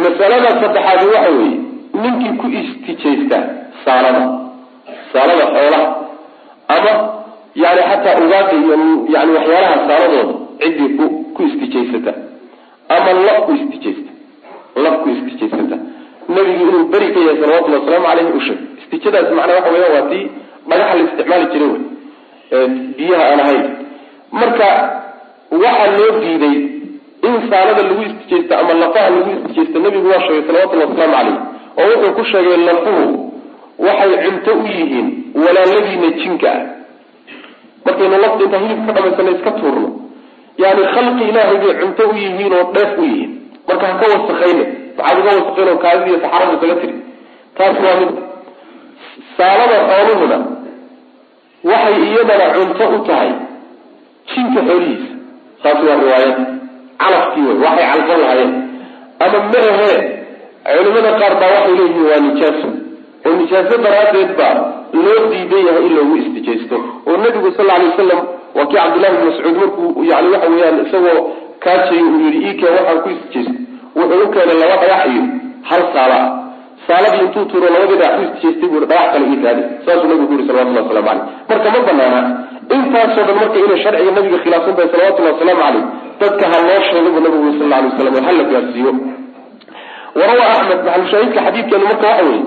[0.04, 1.58] masalada saddexaadi waxa weeye
[2.02, 3.38] ninkii ku istijaysta
[3.84, 4.22] saalada
[5.12, 5.86] saalada xoolaha
[6.76, 6.92] ama
[7.62, 8.74] yani xataa ugaada iyo
[9.14, 11.04] yani waxyaalaha saaladooda ciddii ku
[11.36, 12.12] ku istijaysata
[12.96, 14.10] ama laf ku istijaysta
[14.84, 15.76] laf ku istijaysata
[16.34, 20.06] nabigu inuu beri ka yahay salawatullhi wasalaamu caleyhi u sheeg istijadaas macnaa waxa weya waa
[20.12, 20.24] tii
[20.68, 21.80] dhagaxa la isticmaali jiray wey
[22.96, 23.64] biyaha aan ahayn.
[24.32, 24.68] Marka
[25.50, 26.56] waxaa loo diiday
[27.26, 31.38] in saalada lagu istijaysto ama lafaha lagu istijaysto nabigu waa sheegay salawatullahi wasalaamu caleyh
[31.80, 33.04] oo wuxuu ku sheegay lafuhu
[33.78, 36.62] waxay cunto u yihiin walaaladiina jinka ah.
[37.84, 39.88] Markaynu lafta intaa hilibka ka dhamaysana iska tuurno.
[40.58, 43.30] Yani khalqi ilaahay bay cunto u yihiin oo dheef u yihiin.
[43.68, 44.64] Marka ha ka wasakayne
[44.96, 46.94] maxaad uga oo kaadida iyo saxarada isaga tiri.
[47.56, 48.10] Taas waa mid.
[49.36, 50.38] Saalada xooluhuna
[51.70, 53.30] waxay iyadana cunto u tahay
[54.34, 55.10] jinka xoolihiisa.
[55.62, 56.36] Saas waa riwaayad.
[57.02, 58.52] Calafkii wey waxay calfan lahaayeen.
[59.24, 59.98] Ama ma ahee
[60.76, 62.68] culimada qaar baa waxay leeyihiin waa nijaaso
[63.26, 64.54] oo nijaaso daraaddeed baa
[65.04, 66.76] loo diidan yahay in loogu istijaysto.
[67.06, 68.20] Oo nabigu sal lla alay wasalam
[68.56, 71.20] waa kii cabdullahi bin mascuud markuu yani waxa weeyaan isagoo
[71.64, 73.54] kaajay uu yihi iikeen waxaan ku istijaysto.
[73.96, 75.22] Wuxuu u keenay laba dhagax iyo
[75.70, 76.28] hal saala ah
[76.88, 80.32] saaladii intuu tuuro labadii dhagax ku istijaystay buu dhagax kale ii raadi saasuu nabigu ku
[80.34, 82.20] yuri salawatullahi waslamu caleyh marka ma banaana
[82.76, 85.84] intaasoo dhan marka inay sharciga nabiga khilaafsan tahay salawatullahi wasalaamu caleyh
[86.22, 88.92] dadka ha loo sheego buu nabigu yuri sal lla alay waslam ha la gaarsiiyo.
[90.18, 92.42] Warawa axmed maxalushaahidka xadiidkeenu marka waxa weeye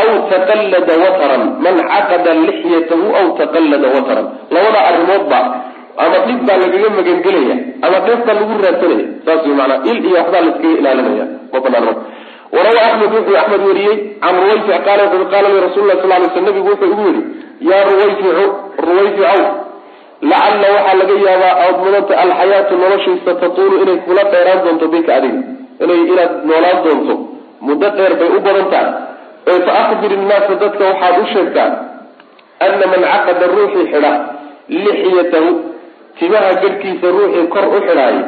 [0.00, 4.26] aw taqallada wataran man caqada lixyatahu aw taqallada wataran.
[4.54, 5.38] Labada arrimoodba
[6.04, 10.16] ama dhib baa lagaga magangelaya ama dheef baa lagu raadsanaya saas wey maanaa il iyo
[10.20, 12.02] waxbaa laiskaga ilaalinaya ma banaan marka
[12.54, 16.44] warawa axmed wuxuu axmed wariyey can ruwayfic qaala wuxui qaala li rasul lah sal sl
[16.48, 17.22] nabigu wuxuu igu yidhi
[17.70, 18.46] yaa ruwayficu
[18.86, 19.40] ruwayficow
[20.30, 25.40] lacalla waxaa laga yaabaa aad mudanta alxayaatu noloshaysa tatuulu inay kula dheeraan doonto bika adiga.
[25.84, 27.14] Inay inaad noolaan doonto.
[27.66, 28.90] Muddo dheer bay u badan tahay
[29.50, 31.70] ee fa akbir innaasa dadka waxaad u sheegtaa
[32.64, 34.12] ana man caqada ruuxii xidha
[34.84, 35.50] lixyatahu
[36.18, 38.22] timaha garhkiisa ruuxii kor u xidhaaya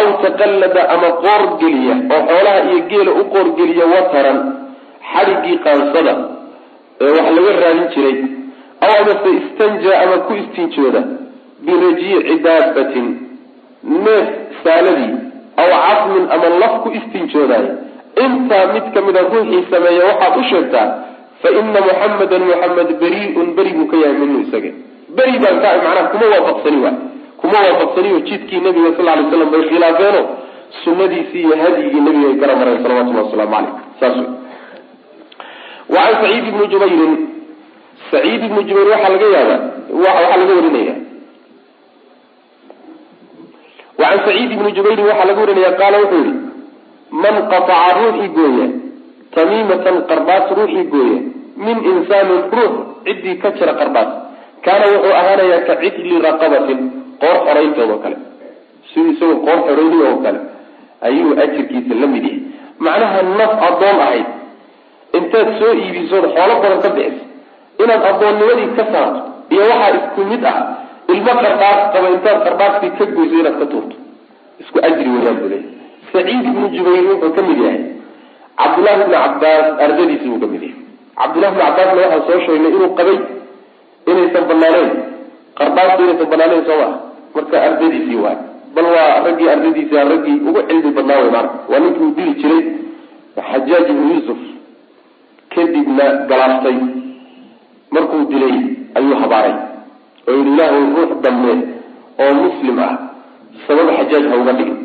[0.00, 4.38] aw taqallada ama qoor geliya oo xoolaha iyo geela u qoor geliya wataran
[5.12, 6.14] xadhiggii qaansada
[7.04, 8.16] ee wax laga raadin jiray
[8.84, 11.00] aw amase istanja ama ku istinjooda
[11.66, 13.06] birajiici daabatin
[14.04, 14.28] neef
[14.64, 15.12] saaladii
[15.62, 17.72] aw casmin ama laf ku istinjoodaaya
[18.24, 20.88] intaa mid ka mida ruuxii sameeya waxaad u sheegtaa
[21.42, 24.70] fa ina muxamadan muxamed beri-un beri buu ka yahay minhu isaga
[25.16, 26.96] beri baan ka macnaha kuma waafaqsani waay
[27.42, 30.22] kuma waafaqsaniyo jidkii nabiga sal lay slam bay khilaafeeno
[30.84, 34.28] sunadiisii iyo hadyigii nabiga ay gara mareen salawatullahi wasalaamu caleyh saas wey
[35.94, 37.12] wa can saciid ibni jubayrin
[38.10, 39.56] saciid ibni jubayr waxaa laga yaaba
[40.04, 40.94] waxaa laga warinaya.
[44.00, 46.34] Wa can saciid ibni jubayrin waxaa laga warinaya qaala wuxuu yihi
[47.22, 48.66] man qataca ruuxii gooya
[49.34, 51.18] tamiimatan qarbaas ruuxii gooya
[51.64, 52.72] min insaanin ruux
[53.06, 54.10] ciddii ka jira qarbaas
[54.64, 56.80] kaana wuxuu ahaanayaa ka cidli raqabatin
[57.22, 58.16] qoor xoraynteedoo kale.
[58.92, 60.40] Sidii isagoo qoor xorayni oo kale
[61.06, 62.40] ayuu ajirkiisa la mid yahay
[62.84, 64.26] macnaha naf addoon ahayd.
[65.18, 67.24] Intaad soo iibisood xoolo badan ka bixisa
[67.82, 69.20] inaad addoonnimadii ka saarto
[69.52, 70.58] iyo waxaa isku mid ah
[71.14, 73.96] ilmo qarbaas qaba intaad qarbaastii ka goyso inaad ka tuurto.
[74.62, 75.70] Isku ajri weyaan buu leeyahy
[76.12, 77.80] saciid ibnu jubayr wuxuu ka mid yahay.
[78.60, 80.76] Cabdullahi ibni cabbaas ardadiisi buu ka mid yahay.
[81.20, 83.18] Cabdullahi ibni cabbaasna waxaan soo sheegnay inuu qabay
[84.10, 84.90] inaysan banaaneyn
[85.58, 86.92] qarbaastu inaysan banaaneyn soo maa
[87.34, 88.38] marka ardadiisii waay.
[88.74, 92.62] Bal waa raggii ardadiisi raggii ugu cilmi badnaa wey maana waa ninkii uu dili jiray
[93.50, 94.40] xajaaj ibnu yuusuf
[95.54, 96.78] kadibna galaaftay
[97.94, 98.56] markuu dilay
[98.98, 99.54] ayuu habaaray.
[100.28, 101.52] Oo yihi ilaahu ruux dambe
[102.22, 102.92] oo muslim ah
[103.66, 104.78] sabab xajaaj ha uga dhigin.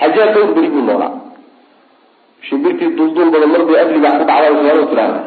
[0.00, 1.12] Xajaaj dhowr beri buu noolaa.
[2.48, 5.20] Shimbirtii dulduul badan mar bay adligaa ku dhacdaa somaala tiraahda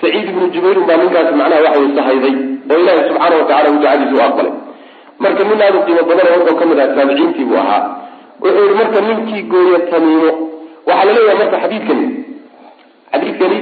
[0.00, 2.34] saciid ibnu jubayrin baa ninkaas macnaha waxa way sahayday
[2.70, 4.52] oo ilaahi subxaana watacala uu ducadiisa u aqbalay
[5.24, 7.82] marka nin aada qiimo badan wuxuu ka mid ahaa taabiciintii buu ahaa.
[8.42, 10.30] Wuxuu yihi marka ninkii gooya tamiimo
[10.88, 12.06] waxaa la leeyahay marka xadiidkani
[13.12, 13.58] xadiidkani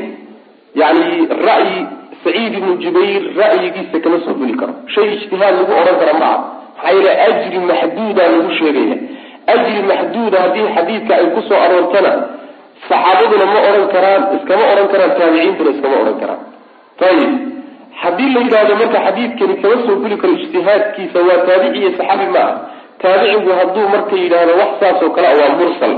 [0.80, 1.06] yani
[1.48, 1.78] ra'yi
[2.24, 4.72] saciid ibnu jubayr ra'yigiisa kama soo geli karo.
[4.94, 6.38] Shay ijtihaad lagu odhan kara maaha
[6.76, 8.96] maxaa yeele ajri maxduuda lagu sheegaya.
[9.54, 12.12] Ajri maxduuda haddii xadiidka ay ku soo aroortana
[12.88, 16.40] saxaabaduna ma odhan karaan iskama odhan karaan taabiciintuna iskama odhan karaan.
[17.08, 17.32] Ayib
[18.02, 22.42] haddii la yidhahdo marka xadiidkani kama soo guli karo ijtihaadkiisa waa taabici iyo saxaabi ma
[22.48, 22.54] ah
[23.02, 25.94] taabicigu hadduu marka yidhaahdo wax saas oo kale waa mursal.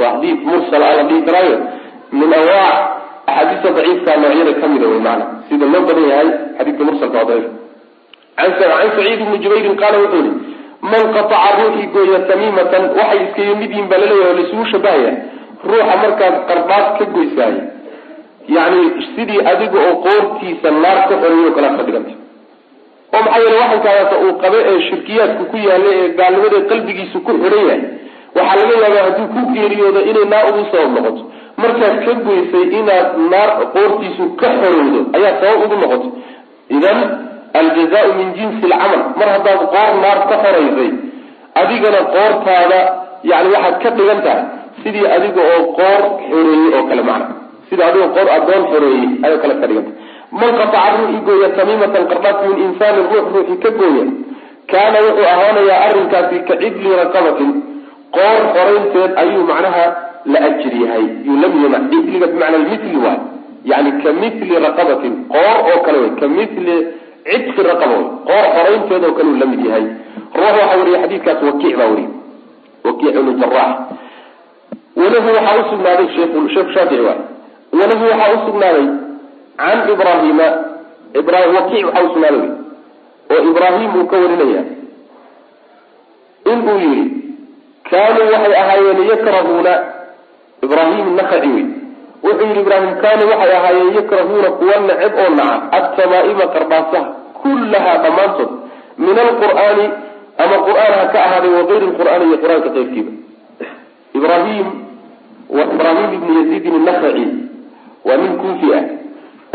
[0.00, 1.56] Waa xadiid mursal a la dhihi karaayo.
[2.18, 2.76] Min anwaac
[3.26, 6.28] axaadiista daciifka noocyada kamida wey maana sida loo badan yahay
[6.58, 7.50] xadiidka mursalka waa daciif.
[8.38, 10.32] Can saciid ibni jubayrin qaala wuxuu yihi
[10.90, 15.12] man qataca ruuxii gooya tamiimatan waxay iska yimid yihiin baa la leeyahay oo laisugu shabahaya.
[15.68, 17.60] Ruuxa markaad qarbaad ka goysaayo
[18.56, 18.80] yani
[19.14, 22.12] sidii adiga oo qoortiisa naar ka xoreeyo kala ka dhiganta
[23.14, 27.64] oo maxaa yeele waxankaadaasa uu qabe ee shirkiyaadku ku yaalla ee gaalnimada qalbigiisu ku xiran
[27.70, 27.80] yahay.
[28.36, 31.22] Waxaa laga yaabaa hadduu ku geeriyoodo inay naar ugu sabab noqoto.
[31.62, 36.08] Markaad ka goysay inaad naar qoortiisu ka xorowdo ayaa sabab ugu noqoto
[36.76, 36.98] idan
[37.60, 39.02] aljazaau min jinsi alcamal.
[39.18, 40.90] Mar haddaad qoor naar ka xoraysay
[41.60, 42.80] adigana qoortaada
[43.30, 44.42] yani waxaad ka dhigan tahay
[44.82, 47.26] sidii adiga oo qoor xoreeyey oo kale macna
[47.70, 49.68] sida adigoo qoor adoon xoreeyey ayoo kale ka
[50.32, 54.04] man qataca ruuxii gooya tamiimatan qardhaas min insaanin ruux ruuxii ka gooya
[54.72, 57.50] kaana wuxuu ahaanayaa arrinkaasi ka cidli raqabatin
[58.16, 59.84] qoor xoraynteed ayuu macnaha
[60.32, 63.20] la ajir yahay yuu lam yama cidliga bimacna mili waay
[63.70, 66.76] yani ka mili raqabatin qoor oo kale wey ka mili
[67.30, 69.86] cidfi raqaba wey qoor xoraynteed oo kale uu la mid yahay.
[70.38, 72.10] Ruux waxaa wariya xadiidkaas wakiic baa wariya
[72.84, 73.72] wakiic ibnu jarax
[75.00, 77.20] walahu waxaa usugnaaday sheekh shaafici waay
[77.72, 78.86] walahu waxaa usugnaaday
[79.58, 80.38] can ibrahim
[81.56, 82.48] wakiic waxaa usugnaaday
[83.32, 84.62] oo ibraahim uu ka warinaya.
[86.52, 87.04] In uu yihi
[87.90, 89.74] kaanuu waxay ahaayeen yakrahuuna.
[90.64, 91.66] Ibraahim nakaci wey
[92.24, 97.06] wuxuu yihi ibraahim kaanuu waxay ahaayeen yakrahuuna kuwa neceb oo naca atamaa'ima qardhaasaha
[97.42, 98.50] kullahaa dhammaantood.
[98.98, 99.86] Min alqur'aani
[100.42, 103.12] ama qur'aan ha ka ahaaday wagayri lqur'aani iyo qur'aanka qayrkiiba.
[104.18, 104.66] Ibrahim
[105.56, 107.24] waa ibraahim ibni yaziidin nakaci
[108.06, 108.84] waa nin kuufi ah.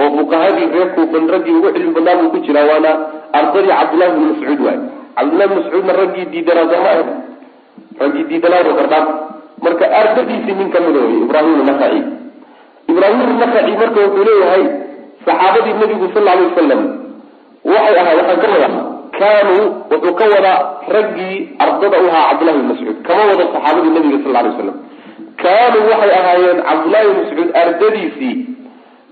[0.02, 2.92] Oo fuqahadii reer kuufan raggii ugu cilmi badnaa buu ku jiraa waana
[3.40, 4.80] ardadii cabdullahi bni mascuud waay.
[5.18, 6.94] Cabdullahi bni mascuudna raggii diidanaa sooma
[8.00, 9.08] raggii diidanaa qardhaas
[9.64, 12.02] marka ardadiisii nin kamida wey ibraahim nakaci
[12.92, 14.64] ibraahim nakaci marka wuxuu leeyahay
[15.26, 16.82] saxaabadii nabigu sal alay wasalam
[17.74, 18.84] waxay ahaa waxaan ka wadaa
[19.20, 20.58] kaanuu wuxuu ka wadaa
[20.96, 21.36] raggii
[21.66, 24.78] ardada u ahaa cabdullahi bni mascuud kama wado saxaabadii nabiga sal alay wasalam
[25.42, 28.36] kaanuu waxay ahaayeen cabdullahi bni mascuud ardadiisii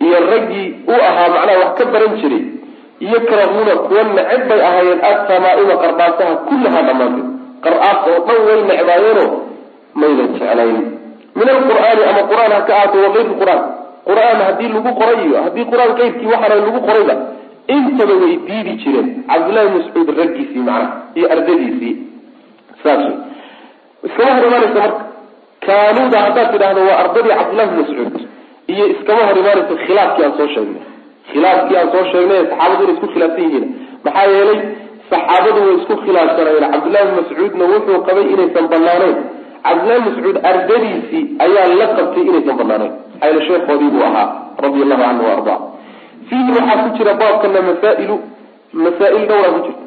[0.06, 2.44] iyo raggii u ahaa macnaha wax ka baran jiray
[3.14, 7.28] yakrahuuna kuwa neceb bay ahaayeen atamaa'ima qardhaasaha kullahaa dhammaanteed.
[7.66, 9.30] Qar-aas oo dhan way necbaayeenoo
[10.02, 10.78] maydan jeclayn.
[11.40, 13.62] Min alqur'aani ama qur'aan ha ka ahaato wagayri qur'aan.
[14.10, 17.16] Qur'aan haddii lagu qoray iyo haddii qur'aan keyrkii waxaana lagu qorayba
[17.76, 21.94] intaba way diidi jireen cabdullahi bni mascuud raggiisii macnaha iyo ardadiisii.
[22.84, 23.04] Saas
[24.08, 25.04] iskama hor imaanaysa marka
[25.66, 28.16] kaanuuda haddaad tidhaahdo waa ardadii cabdullahi mascuud.
[28.74, 30.84] Iyo iskama hor imaanayso khilaafkii aan soo sheegnay.
[31.32, 33.66] Khilaafkii aan soo sheegnay saxaabadu inay isku khilaafsan yihiin.
[34.06, 34.60] Maxaa yeelay
[35.12, 39.16] saxaabadu way isku khilaafsanayeen cabdullahi mascuudna wuxuu qabay inaysan banaanayn
[39.68, 44.28] cabdullahi mascuud ardadiisii ayaa la qabtay inaysan banaanayn maxaa yeele sheekhoodii buu ahaa
[44.64, 45.60] radia allahu canhu wa ardaa.
[46.30, 48.16] Fiihi waxaa ku jira baabkana masaa'ilu
[48.86, 49.86] masaa'il dhowraa ku jirta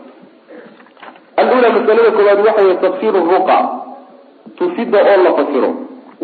[1.40, 3.56] alula masalada koowaad waxa wey tafsiru ruqa
[4.58, 5.70] tufida oo la fasiro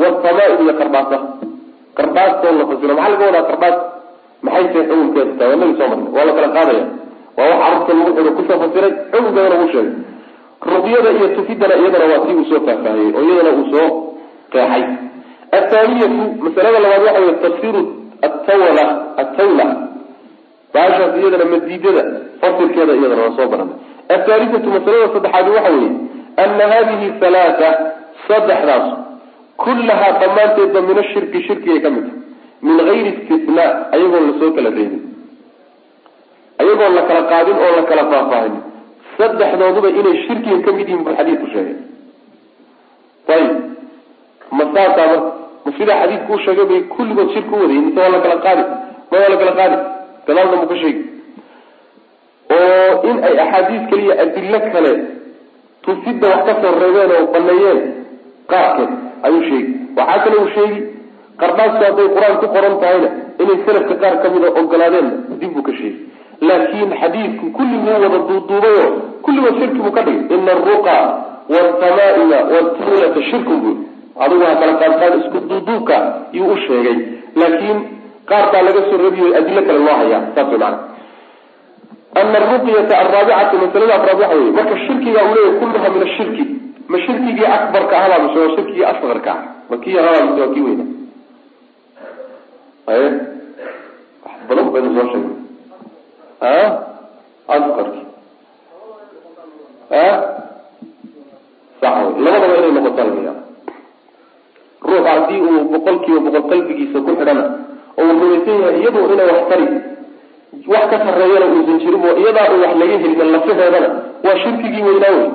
[0.02, 1.18] wasamaail iyo qardhaasa
[1.98, 3.76] qardhaasta oo la fasiro maxaa laga wadaa qardhaas
[4.46, 6.84] maxay tahay xukunkeeda taa waa nagi soo marnay waa la kala qaadaya.
[7.38, 9.92] Waa wax carurta lagu xigo ku soo fasiray xukunkeedana uu sheegay.
[10.72, 13.88] Ruqyada iyo tufidana iyadana waa tii uu soo faahfaahiyey oo iyadana uu soo
[14.52, 14.84] qeexay.
[15.58, 17.80] Athaaniyatu masalada labaad waxa wey tafsiru
[18.26, 18.84] atawla
[19.22, 19.66] atawla
[20.74, 22.02] baashaas iyadana madiidada
[22.40, 23.76] fasirkeeda iyadana waa soo baranay
[24.14, 25.90] athaalithatu masalada saddexaadi waxa weeye
[26.44, 27.68] ana hadihi halaata
[28.28, 28.86] saddexdaas
[29.62, 32.18] kullahaa dhammaanteedba min ashirki shirkigay ka mid tahay.
[32.62, 35.02] Min gayri istisnaa ayagoon la soo kala reebin.
[36.60, 38.54] Ayagoon la kala qaadin oo la kala faahfaahin.
[39.18, 41.76] Saddexdooduba inay shirkiga ka mid yihiin buu xadiidku sheegay.
[43.34, 43.52] Ayib
[44.56, 45.30] ma saasaa marka
[45.64, 48.62] ma sidaa xadiidku u sheegay bay kulligood shirki u wadayin mise waa la kala qaadi
[49.10, 49.76] ma waa la kala qaadi.
[50.26, 51.02] Gadaalna mu ka sheegi.
[52.50, 54.92] Oo in ay axaadiis kaliya adilo kale
[55.84, 57.80] tufidda wax ka soo reebeen oo baneeyeen
[58.52, 58.90] qaarkeed
[59.26, 60.80] ayuu sheegi waxaa kale uu sheegi
[61.42, 63.08] qardhaasku hadday qur'aan ku qoran tahayna
[63.42, 65.08] inay salafka qaar kamida ogolaadeen
[65.40, 65.98] dib buu ka sheegi
[66.48, 68.84] laakin xadiidku kulliguu wada duuduubayo
[69.24, 70.36] kulligood shirki buu ka dhigay.
[70.36, 70.96] Ina aruqa
[71.52, 73.74] waaltamaa'ima waaltawlata shirkun buu
[74.24, 75.96] adigu ha kala qaadqaad isku duuduubka
[76.38, 76.96] yuu u sheegay.
[77.40, 77.78] Laakiin
[78.30, 80.78] qaar baa laga soo reebiyo adilo kale loo hayaa saas macana
[82.20, 86.44] ana aruqyata alraabicatu masalada afraad waxa weye marka shirkiga uu leeyahy kulluha min ashirki
[86.90, 90.64] ma shirkigii akbarka ahabaa mise waa shirkigii asqarka ah ma kii yaraabaa mise waa kii
[90.66, 90.84] weyna.
[92.92, 93.08] Aye
[94.24, 95.36] wax badan baynu soo sheegnay
[96.40, 96.52] a
[97.54, 98.02] asqarki
[99.90, 100.04] a
[101.80, 103.42] sax wey labadaba inay noqotaa laga yaaba
[104.88, 107.44] ruux haddii uu boqol kiiba boqol qalbigiisa ku xidhana
[108.00, 109.66] oo uu rumaysan yahay iyadu inay wax tari
[110.72, 113.88] wax ka sarreeyana uusan jirin oo iyadaa uu wax laga helin lafaheedana
[114.24, 115.28] waa shirkigii weynaa wey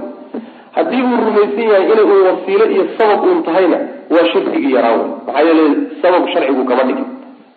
[0.76, 3.78] haddii uu rumaysan yahay inay uu wasiilo iyo sabab uun tahayna
[4.14, 5.66] waa shirkigii yaraa wey maxaa yeele
[6.02, 7.08] sabab sharcigu kama dhigin.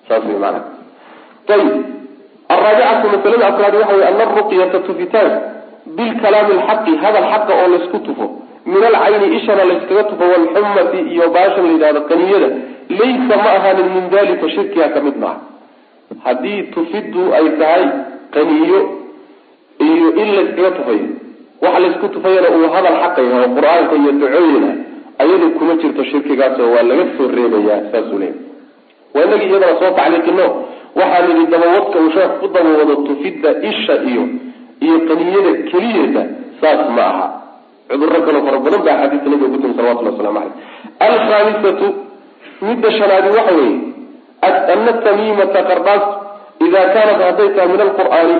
[0.09, 0.61] Saas wey maana
[1.55, 1.69] ayib
[2.55, 5.31] alraabicatu masalada afraad waxa wey ana aruqyata tufitaan
[5.99, 8.27] bilkalaami alxaqi hadal xaqa oo laysku tufo
[8.73, 12.49] min alcayni ishana layskaga tufo walxumati iyo baashan la yidhahdo qaniyada
[13.01, 15.41] laysa ma ahaanin min dalika shirkiga ka mid maaha.
[16.25, 17.85] Haddii tufiddu ay tahay
[18.37, 18.81] qaniyo
[19.89, 21.09] iyo in layskaga tufayo
[21.63, 24.71] waxa laysku tufayana uu hadal xaqa yahay qur'aanka iyo ducooyina
[25.23, 28.37] ayadu kuma jirto shirkigaasoo waa laga soo reebayaa saasuu leeya
[29.15, 30.47] waa inagii iyadana soo tacliiqino
[31.01, 34.25] waxaa nidhi dabawadka uu sheekh ku dabawado tufidda isha iyo
[34.87, 36.23] iyo qaniyada keliyata
[36.61, 37.27] saas ma aha.
[37.91, 40.55] Cuduro kaloo fara badan baa axaadiista nabiga ku timi salawatullah waslamu caleyh
[41.09, 41.87] alkhaamisatu
[42.69, 43.77] midda shanaadi waxa weeye
[44.75, 46.13] ana tamiimata qardhaastu
[46.67, 48.37] idaa kaanat hadday tahay min alqur'aani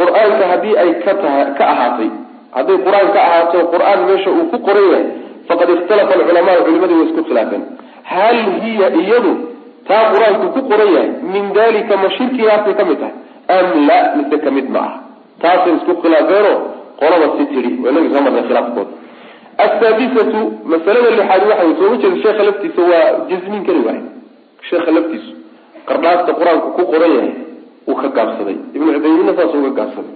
[0.00, 2.08] qur'aanka haddii ay ka taha ka ahaatay
[2.56, 5.06] hadday qur'aan ka ahaato qur'aan meesha uu ku qoran yahay
[5.48, 7.62] faqad ikhtalafa alculamaau culimadii way isku khilaafeen.
[8.12, 9.32] Hal hiya iyadu
[9.88, 13.14] taa qur'aanku ku qoran yahay min dalika ma shirkigaasay ka mid tahay?
[13.56, 14.94] Am la mise ka mid ma ah
[15.42, 16.52] taasay isku khilaafeeno
[17.00, 18.92] qolaba si tidhi waa inagi soo marnay khilaafkooda
[19.64, 20.40] asaadisatu
[20.72, 24.00] masalada lixaad waxa wey sooma jeeda sheekha laftiisa waa jasmin kari waay
[24.68, 25.32] sheekha laftiisu
[25.88, 27.32] qardhaasta qur'aanku ku qoran yahay
[27.86, 28.56] wuu ka gaabsaday.
[28.76, 30.14] Ibnu cubaydina saas uga gaabsaday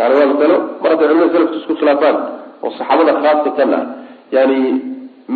[0.00, 2.16] yani waa masalo mar hadday culimada salafku isku khilaafaan
[2.64, 3.82] oo saxaabada khaasatan ah
[4.36, 4.58] yani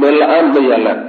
[0.00, 1.00] meel la'aan ma yaalaan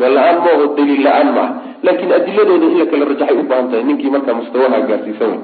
[0.00, 1.52] meel la'aan ma aho daliil la'aan maaha
[1.86, 5.40] laakin adiladooda in la kala rajaxay u tahay ninkii markaa mustawaha gaarsiisan wey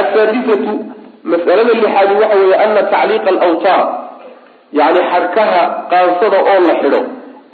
[0.00, 0.72] asaadisatu
[1.32, 3.82] mas'alada lixaadi waxa weeye ana tacliiqa alawtaar
[4.80, 5.62] yani xadhkaha
[5.92, 7.00] qaansada oo la xidho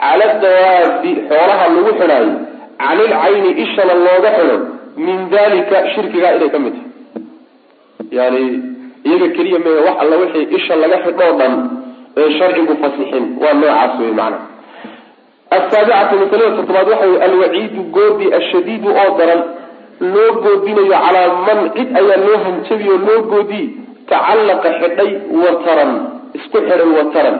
[0.03, 2.33] cala dawaabi xoolaha lagu xidhaayo
[2.83, 4.57] canil cayni ishana looga xidho
[5.05, 6.87] min dalika shirkigaa inay ka mid tahay.
[8.19, 8.43] Yani
[9.07, 11.53] iyaga keliya mee wax alla wixii isha laga xidhoo dhan
[12.21, 14.37] ee sharcigu fasixin waa noocaas wey macana
[15.57, 19.41] asaabicatu masalada toddobaad waxa wey alwaciidu goodi ashadiidu oo daran
[20.13, 23.65] loo goodinayo calaa man cid ayaa loo hanjabiy oo loo goodiy
[24.11, 25.11] tacallaqa xidhay
[25.43, 25.91] wataran
[26.37, 27.37] isku xidhay wataran.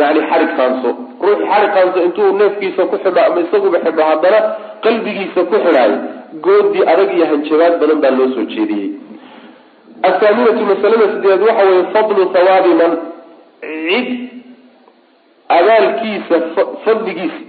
[0.00, 0.90] Yani xarig qaanso
[1.24, 4.38] ruux xarig qaanso intuu neefkiisa ku xidho ama isaguba xidho haddana
[4.84, 5.96] qalbigiisa ku xidhaayo
[6.46, 8.88] goodi adag iyo hanjabaad badan baa loo soo jeediyey
[10.02, 12.92] athaaminatu masalada sideed waxa weeye fadlu hawaabi man.
[13.60, 14.08] Cid
[15.48, 16.36] abaalkiisa
[16.84, 17.40] fadligiisa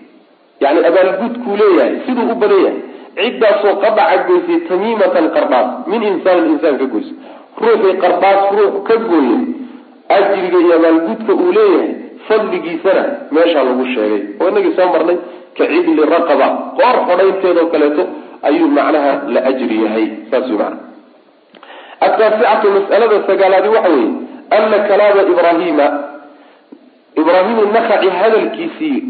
[0.59, 2.79] yani abaalgudkuu leeyahay siduu u badan yahay
[3.15, 7.13] ciddaasoo qadaca goysay tamiimatan qardhaas min insaanin insaan ka goysa
[7.61, 9.37] ruuxii qardhaas ruux ka gooye
[10.17, 11.91] ajriga iyo abaalgudka uu leeyahay
[12.27, 14.21] fadligiisana meeshaa lagu sheegay.
[14.39, 15.17] Oo inagii soo marnay
[15.57, 16.47] ka cidli raqaba
[16.79, 18.03] qoor xodhaynteedoo kaleeto
[18.41, 20.07] ayuu macnaha la ajri yahay.
[20.31, 20.88] Saas wey
[22.07, 24.11] ataasicatu mas'alada sagaalaadi waxa weeye
[24.57, 25.87] ana kalaama ibrahima
[27.21, 29.03] ibraahimu nakaci hadalkiisii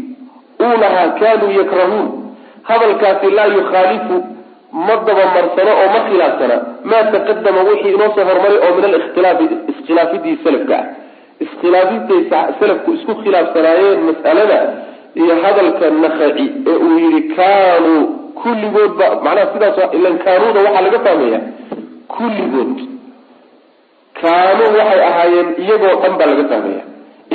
[0.60, 2.08] uu lahaa kaanuu yakrahuun.
[2.62, 4.16] Hadalkaasi laa yukhaalifu
[4.72, 10.38] ma dabamarsano oo ma khilaafsana maa taqadama wixii inoo soo hormaray oo min alikhtilaafi iskhilaafidii
[10.44, 10.78] salafka.
[10.78, 10.86] Ah
[11.44, 12.22] iskhilaafidday
[12.60, 14.58] salafku isku khilaafsanaayeen mas'alada
[15.14, 18.02] iyo hadalka nakaci ee uu yihi kaanuu
[18.42, 21.40] kulligoodba macnaha sidaas ilan kaanuuda waxaa laga fahmaya
[22.16, 22.76] kulligood
[24.20, 26.82] kaanuu waxay ahaayeen iyagoo dhan baa laga fahmaya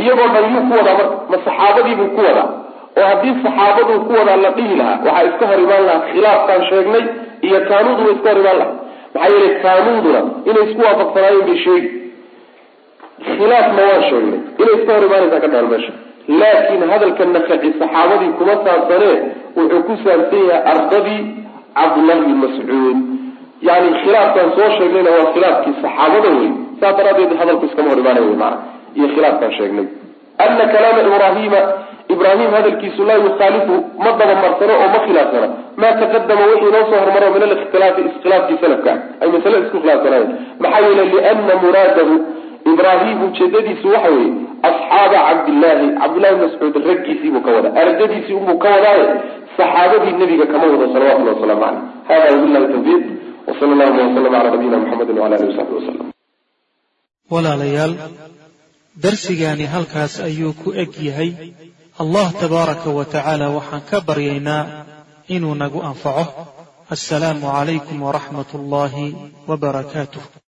[0.02, 2.48] iyagoo dhan yuu ku wadaa ma saxaabadiibuu ku wadaa
[3.00, 7.04] oo haddii saxaabaduu ku wadaa la dhihi lahaa waxaa iska hor imaan lahaa khilaafkaan sheegnay
[7.48, 8.74] iyo kaanuudu way iska hor imaan lahaa.
[9.16, 11.90] Maxaa yeelay kaanuuduna inay isku waafaqsanaayeen bay sheegi.
[13.38, 14.40] Khilaafna waan sheegnay.
[14.62, 15.94] Inay iska hor imaanaysaa ka dhaal meesha.
[16.42, 19.16] Laakiin hadalka nakaci saxaabadii kuma saabsanee
[19.58, 21.22] wuxuu ku saabsan yahay ardadii
[21.78, 22.98] cabdullahi bin mascuud
[23.62, 26.50] yani khilaafkaan soo sheegnayna waa khilaafkii saxaabada wey
[26.80, 28.58] saa daraadeed hadalku iskama hor imaanay wy maana
[28.96, 29.86] iyo khilaafkaan sheegnay.
[30.38, 31.60] Ana kalaama ibrahima
[32.14, 35.48] ibraahim hadalkiisu laa yukhaalifu ma dabamarsano oo ma khilaafsana
[35.82, 38.92] maa taqadama wixii inoo soo hormaro min alikhtilaafi iskhilaafkii salafka.
[39.22, 42.14] Ay masale isku khilaafsanaayeen maxaa yeelay liana muraadahu
[42.74, 44.32] ibraahim ujeedadiisu waxa weeye
[44.70, 47.74] asxaaba cabdillaahi cabdillahi mascuud raggiisiibuu ka wadaa.
[47.82, 49.06] Ardadiisii unbuu ka wadaaye
[49.58, 53.04] saxaabadii nebiga kama wado salawatullahi wasalaamu caleyh hada wabillahi tawfiiq
[53.48, 56.06] wsala allahuma waslama cala nabiyina muxamedi wala alihi wasaxbi wasalam
[57.34, 57.94] walaalayaal
[59.04, 61.32] darsigaani halkaas ayuu ku eg yahay.
[62.04, 64.64] Allah tabaaraka wa tacaala waxaan ka baryaynaa
[65.36, 66.26] inuu nagu anfaco.
[66.96, 69.16] Assalaamu calaykum waraxmat ullaahi
[69.48, 70.45] wa barakaatuh